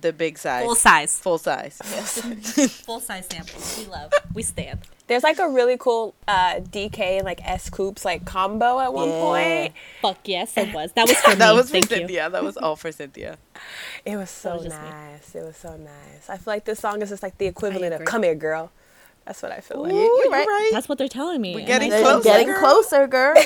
[0.00, 1.18] the big size, Full size.
[1.18, 1.78] full size.
[2.86, 3.78] Full size samples.
[3.78, 4.12] We love.
[4.32, 4.80] We stand.
[5.08, 9.20] There's like a really cool uh, DK and like S.Coups like combo at one Yeah.
[9.20, 9.72] point.
[10.02, 10.92] Fuck yes, it was.
[10.92, 11.56] That was for that me.
[11.56, 11.96] was for Thank you.
[11.96, 12.30] Cynthia.
[12.30, 13.38] That was all for Cynthia.
[14.04, 14.88] It was so was just me.
[14.90, 15.34] nice.
[15.34, 16.28] It was so nice.
[16.28, 18.70] I feel like this song is just like the equivalent of "Come Here, Girl."
[19.28, 19.92] That's what I feel like.
[19.92, 20.70] Ooh, you're right.
[20.72, 21.54] That's what they're telling me.
[21.54, 22.24] We're getting I- closer.
[22.24, 22.58] getting girl.
[22.60, 23.34] closer, girl.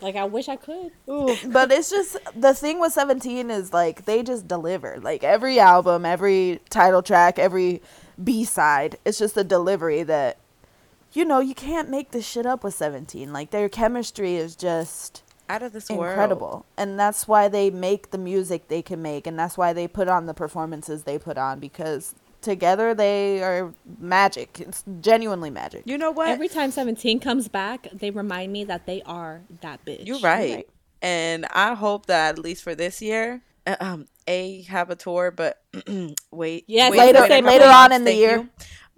[0.00, 0.90] Like I wish I could.
[1.06, 6.04] but it's just the thing with 17 is like they just deliver like every album
[6.04, 7.80] every title track every
[8.22, 10.38] b-side it's just a delivery that
[11.12, 15.22] you know you can't make this shit up with 17 like their chemistry is just
[15.48, 16.10] Out of this world.
[16.10, 19.86] incredible and that's why they make the music they can make and that's why they
[19.86, 25.82] put on the performances they put on because together they are magic it's genuinely magic
[25.86, 26.28] You know what?
[26.28, 30.06] Every time 17 comes back, they remind me that they are that bitch.
[30.06, 30.66] You're right.
[31.00, 35.30] And I hope that at least for this year, uh, um a have a tour,
[35.30, 35.60] but
[36.30, 36.64] wait.
[36.68, 38.36] yeah, wait Later- for it a later on in the year.
[38.38, 38.48] you.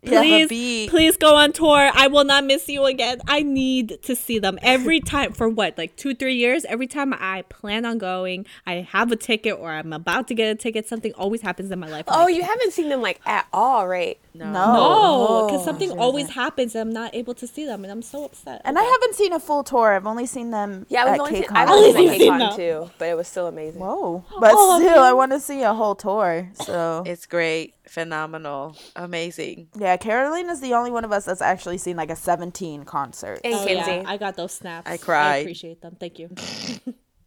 [0.05, 1.91] Yeah, but Please, B, please go on tour.
[1.95, 3.21] I will not miss you again.
[3.27, 6.65] I need to see them every time for what, like two, three years.
[6.67, 10.49] Every time I plan on going, I have a ticket or I'm about to get
[10.51, 10.87] a ticket.
[10.87, 12.05] Something always happens in my life.
[12.09, 14.19] Oh, you haven't seen them like at all, right?
[14.35, 14.53] no.
[14.53, 15.99] No, because Oh, something shit.
[15.99, 18.61] always happens and I'm not able to see them, and I'm so upset.
[18.65, 19.95] And I haven't seen a full tour.
[19.95, 21.57] I've only seen them Yeah, at we've only seen, KCON.
[21.57, 22.51] I've only only seen seen them.
[22.51, 23.81] KCON too, but it was still amazing.
[23.81, 24.25] Whoa.
[24.41, 26.51] But Oh, still, I want to see a whole tour.
[26.65, 29.69] So It's great, phenomenal, amazing.
[29.79, 33.41] yeah, Caroline is the only one of us that's actually seen like a 17 concert.
[33.45, 33.91] And Oh, Kinsey.
[33.93, 34.91] yeah, I got those snaps.
[34.91, 35.33] I cried.
[35.33, 35.97] I appreciate them.
[35.99, 36.31] Thank you.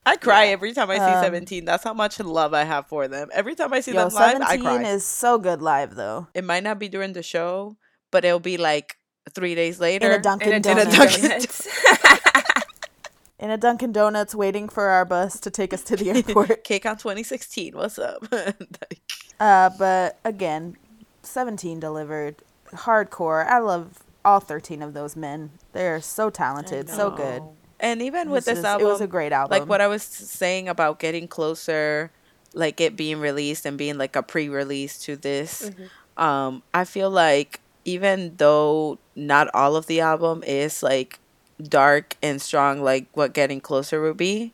[0.06, 1.66] I cry every time I see Um, 17.
[1.66, 3.30] That's how much love I have for them.
[3.34, 4.72] Every time I see Yo, them live, I cry.
[4.78, 6.28] 17 is so good live though.
[6.34, 7.76] it might not be during the show,
[8.12, 8.96] but it'll be like
[9.36, 10.08] three days later.
[10.12, 10.96] In a Dunkin' And a Donuts.
[10.98, 11.68] Dunkin' Dunkin' Donuts.
[13.40, 16.64] In a Dunkin' Donuts, waiting for our bus to take us to the airport.
[16.64, 17.76] KCON 2016.
[17.76, 18.26] What's up?
[18.32, 19.02] Like,
[19.40, 20.78] uh, but again,
[21.24, 22.36] 17 delivered
[22.72, 23.46] hardcore.
[23.46, 25.52] I love all 13 of those men.
[25.74, 27.44] They're so talented, so good.
[27.80, 29.58] and even with this album, it was a great album.
[29.60, 32.12] like what I was saying about getting closer,
[32.54, 35.72] like it being released and being like a pre-release to this.
[36.18, 41.20] Um, I feel like even though not all of the album is like
[41.62, 44.54] dark and strong, like what getting closer would be,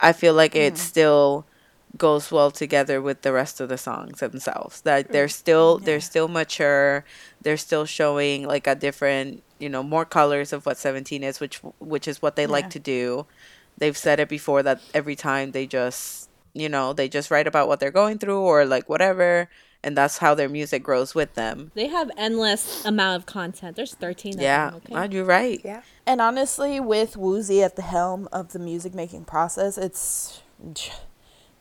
[0.00, 1.44] I feel like it's still
[1.98, 4.80] goes well together with the rest of the songs themselves.
[4.82, 7.04] That they're still they're still mature.
[7.42, 11.56] They're still showing like a different, you know, more colors of what 17 is, which
[11.78, 12.56] which is what they Yeah.
[12.58, 13.26] like to do.
[13.76, 17.68] They've said it before that every time they just, you know, they just write about
[17.68, 19.48] what they're going through or like whatever,
[19.84, 21.70] and that's how their music grows with them.
[21.74, 23.76] They have endless amount of content.
[23.76, 24.80] There's 13 of Yeah, them.
[24.94, 25.14] Ah, Okay.
[25.14, 25.60] you're right.
[25.64, 25.82] yeah.
[26.06, 30.40] And honestly, with Woozi at the helm of the music making process, it's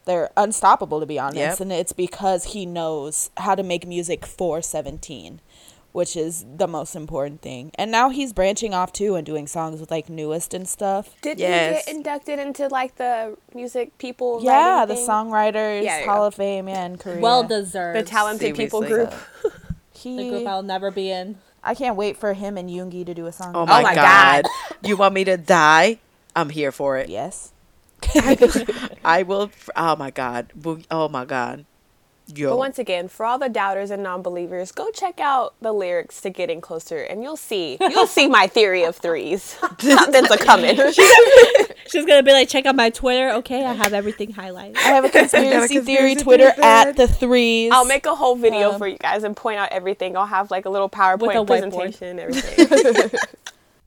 [0.07, 1.59] they're unstoppable to be honest, Yep.
[1.59, 5.39] and it's because he knows how to make music for 17,
[5.91, 7.71] which is the most important thing.
[7.75, 11.13] And now he's branching off too and doing songs with like newest and stuff.
[11.21, 11.85] Did Yes.
[11.85, 14.39] he get inducted into like the music people?
[14.41, 15.07] Yeah, the thing?
[15.07, 16.05] Songwriters Yeah, yeah.
[16.05, 17.19] Hall of Fame yeah, in Korea.
[17.19, 17.99] Well deserved.
[17.99, 19.15] the talented people Seriously.
[19.43, 19.53] group.
[19.93, 21.37] he, The group I'll never be in.
[21.63, 23.51] I can't wait for him and Yoongi to do a song.
[23.55, 23.83] Oh together.
[23.83, 24.43] my, my god.
[24.45, 24.87] God.
[24.87, 25.99] you want me to die?
[26.35, 27.09] I'm here for it.
[27.09, 27.51] Yes.
[29.03, 29.51] I will.
[29.75, 30.51] Oh my god.
[30.55, 31.65] Boo- Oh my god.
[32.35, 32.49] Yo.
[32.49, 36.29] But once again, for all the doubters and non-believers, go check out the lyrics to
[36.29, 39.41] "Getting Closer," and you'll see you'll see my theory of threes.
[39.79, 40.75] Something's a coming.
[41.87, 43.29] She's gonna be like, check out my Twitter.
[43.35, 44.75] Okay, I have everything highlighted.
[44.75, 46.87] I have a conspiracy, conspiracy theory theory Twitter thread.
[46.89, 47.71] at the threes.
[47.73, 50.17] I'll make a whole video Um, for you guys and point out everything.
[50.17, 51.47] I'll have like a little PowerPoint a whiteboard.
[51.47, 53.19] presentation, everything.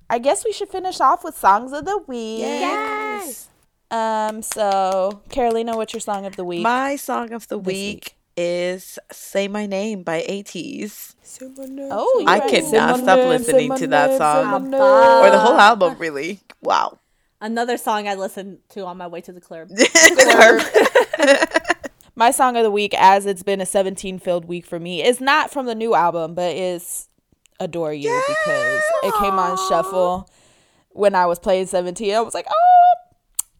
[0.08, 2.38] I guess we should finish off with songs of the week.
[2.40, 3.48] yes.
[3.90, 4.42] Um.
[4.42, 6.62] So, Carolina, what's your song of the week?
[6.62, 8.14] My song of the week, week.
[8.36, 11.14] is "Say My Name" by ATEEZ.
[11.90, 12.50] oh, I you're right.
[12.50, 14.46] cannot stop name, listening to that name, song.
[14.46, 14.68] my Abba.
[14.68, 14.80] name.
[15.24, 16.40] or the whole album, really.
[16.62, 16.98] Wow.
[17.40, 19.70] Another song I listened to on my way to the club.
[22.16, 25.22] My song of the week, as it's been a 17 filled week for me, is
[25.22, 27.08] not from the new album, but is
[27.58, 30.28] "Adore You" because it came on shuffle
[30.90, 32.14] when I was playing 17.
[32.14, 32.94] I was like, oh,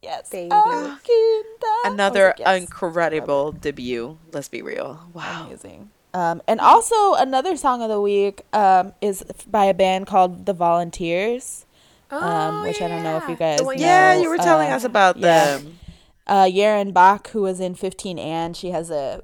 [0.02, 0.50] yes, Baby.
[0.52, 1.66] I can die.
[1.66, 2.60] I was Another yes.
[2.60, 4.18] incredible debut.
[4.32, 5.00] Let's be real.
[5.12, 5.46] Wow.
[5.46, 5.90] Amazing.
[6.12, 10.52] Um, and also another song of the week um, is by a band called The
[10.52, 11.66] Volunteers,
[12.10, 13.72] um, which I don't know if you guys Oh, know.
[13.72, 15.58] Yeah, you were telling uh, us about yeah.
[15.58, 15.78] them.
[16.26, 19.22] Uh, Yerin Baek, who was in 15 and she has a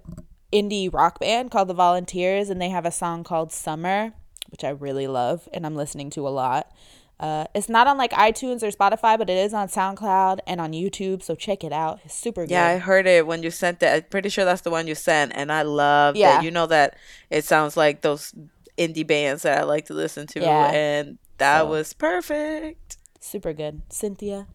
[0.53, 4.13] indie rock band called The Volunteers, and they have a song called Summer,
[4.49, 6.71] which I really love and I'm listening to a lot.
[7.19, 10.73] Uh, it's not on like iTunes or Spotify, but it is on SoundCloud and on
[10.73, 12.01] YouTube, so check it out.
[12.05, 12.51] It's super good.
[12.51, 13.87] Yeah, I heard it when you sent it.
[13.87, 16.33] I'm pretty sure that's the one you sent, and I love Yeah.
[16.37, 16.45] that.
[16.45, 16.95] You know that
[17.31, 18.35] it sounds like those
[18.77, 20.71] indie bands that I like to listen to, Yeah.
[20.73, 22.99] and that So- was perfect.
[23.21, 23.81] super good.
[23.89, 24.47] Cynthia.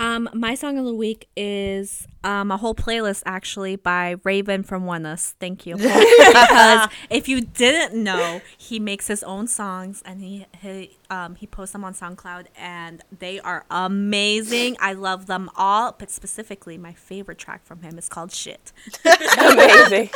[0.00, 4.84] Um, my song of the week is um a whole playlist actually by Raven from
[4.84, 5.34] ONEUS.
[5.38, 5.76] Thank you.
[5.76, 11.46] because if you didn't know, he makes his own songs and he he um he
[11.46, 14.78] posts them on SoundCloud and they are amazing.
[14.80, 18.72] I love them all, but specifically my favorite track from him is called Shit.
[19.38, 20.08] Amazing.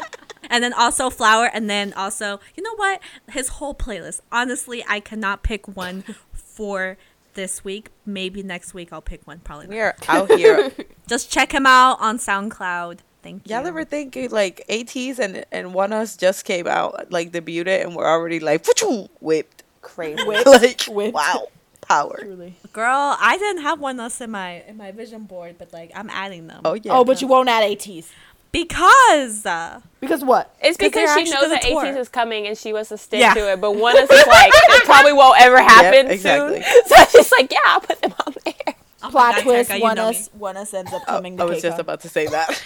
[0.48, 3.00] And then also Flower and then also, you know what?
[3.30, 4.20] His whole playlist.
[4.32, 6.96] Honestly, I cannot pick one for
[7.34, 7.90] this week.
[8.06, 9.40] Maybe next week I'll pick one.
[9.40, 9.72] Probably not.
[9.72, 10.72] We are out here.
[11.08, 13.00] Just check him out on SoundCloud.
[13.22, 13.56] Thank you.
[13.56, 17.96] Y'all ever think it, like ATEEZ and and ONEUS just came out, like debuted, and
[17.96, 18.66] we're already like
[19.20, 19.62] whipped.
[19.80, 20.22] Crazy.
[20.46, 21.14] like Whipped.
[21.14, 21.48] wow.
[21.80, 22.18] power.
[22.20, 22.54] Truly.
[22.74, 26.10] Girl, I didn't have one else in my in my vision board, but like I'm
[26.10, 26.60] adding them.
[26.66, 26.92] Oh yeah.
[26.92, 28.10] Oh, but you won't add ATEEZ.
[28.54, 30.54] Because uh, Because what?
[30.62, 31.84] It's 'Cause because she knows that tour.
[31.84, 33.34] 18th is coming and she wants to stick Yeah.
[33.34, 33.60] to it.
[33.60, 36.62] But one is just like, it probably won't ever happen exactly.
[36.62, 36.82] soon.
[36.86, 38.54] So she's like, yeah, I'll put them on there.
[39.02, 40.40] oh Plot God, twist, Terica, you one know us, me.
[40.40, 42.62] ONEUS ends up Oh, coming to I was just about to say that.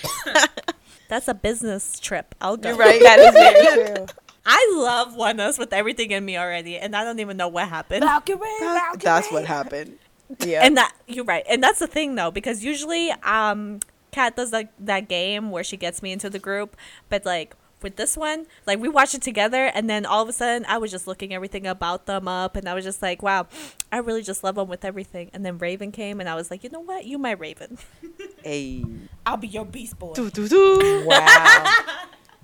[1.09, 2.35] That's a business trip.
[2.41, 2.69] I'll go.
[2.69, 3.03] You're right.
[3.03, 4.07] That is very true.
[4.45, 8.05] I love ONEUS with everything in me already, and I don't even know what happened.
[8.05, 8.99] Valkyrie, Valkyrie.
[9.03, 9.99] that's what happened.
[10.45, 10.65] Yeah.
[10.65, 13.81] And that you're right, and that's the thing though, because usually, um,
[14.11, 16.77] Kat does like that game where she gets me into the group,
[17.09, 20.33] but like with this one, like we watched it together, and then all of a
[20.33, 23.47] sudden, I was just looking everything about them up, and I was just like, wow,
[23.93, 25.31] I really just love them with everything.
[25.33, 27.79] And then Raven came, and I was like, you know what, you my Raven.
[28.45, 28.85] Hey.
[29.27, 30.15] I'll be your beast boy.
[30.15, 31.05] Doo, doo, doo.
[31.07, 31.75] Wow.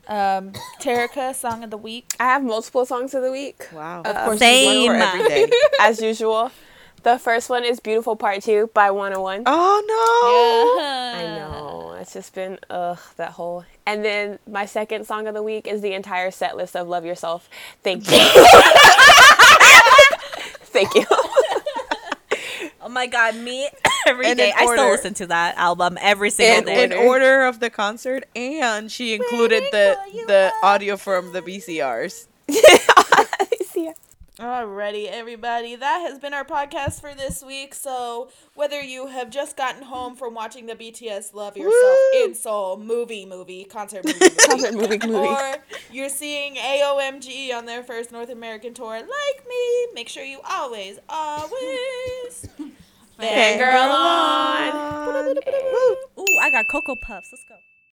[0.07, 2.15] Um, Terica, song of the week.
[2.21, 4.03] I have multiple songs of the week, Wow.
[4.03, 4.93] Of course, Same.
[4.93, 5.51] One every day.
[5.81, 6.51] as usual.
[7.05, 9.43] The first one is Beautiful Part 2 by 101.
[9.45, 11.19] Oh no.
[11.19, 11.97] I know.
[12.01, 13.65] It's just been, ugh, that whole.
[13.87, 17.05] And then my second song of the week is the entire set list of Love
[17.05, 17.49] Yourself.
[17.83, 18.19] Thank you.
[20.73, 21.05] Thank you.
[22.81, 23.69] Oh my god, me
[24.07, 24.53] every And day.
[24.57, 26.85] I still listen to that album every single In, day.
[26.85, 32.27] in order of the concert, and she included the the audio from the VCRs.
[34.39, 35.77] Alrighty, everybody.
[35.77, 37.73] That has been our podcast for this week.
[37.73, 42.25] So, whether you have just gotten home from watching the BTS Love Yourself Woo!
[42.25, 45.29] in Seoul movie, movie, concert movie, movie, Concert movie, movie.
[45.29, 45.55] or
[45.93, 50.99] you're seeing AOMG on their first North American tour, like me, make sure you always,
[51.09, 51.53] always
[53.21, 55.35] Fangirl on.
[55.37, 55.97] Woo.
[56.25, 57.29] Ooh, I got Cocoa Puffs.
[57.33, 57.55] Let's go.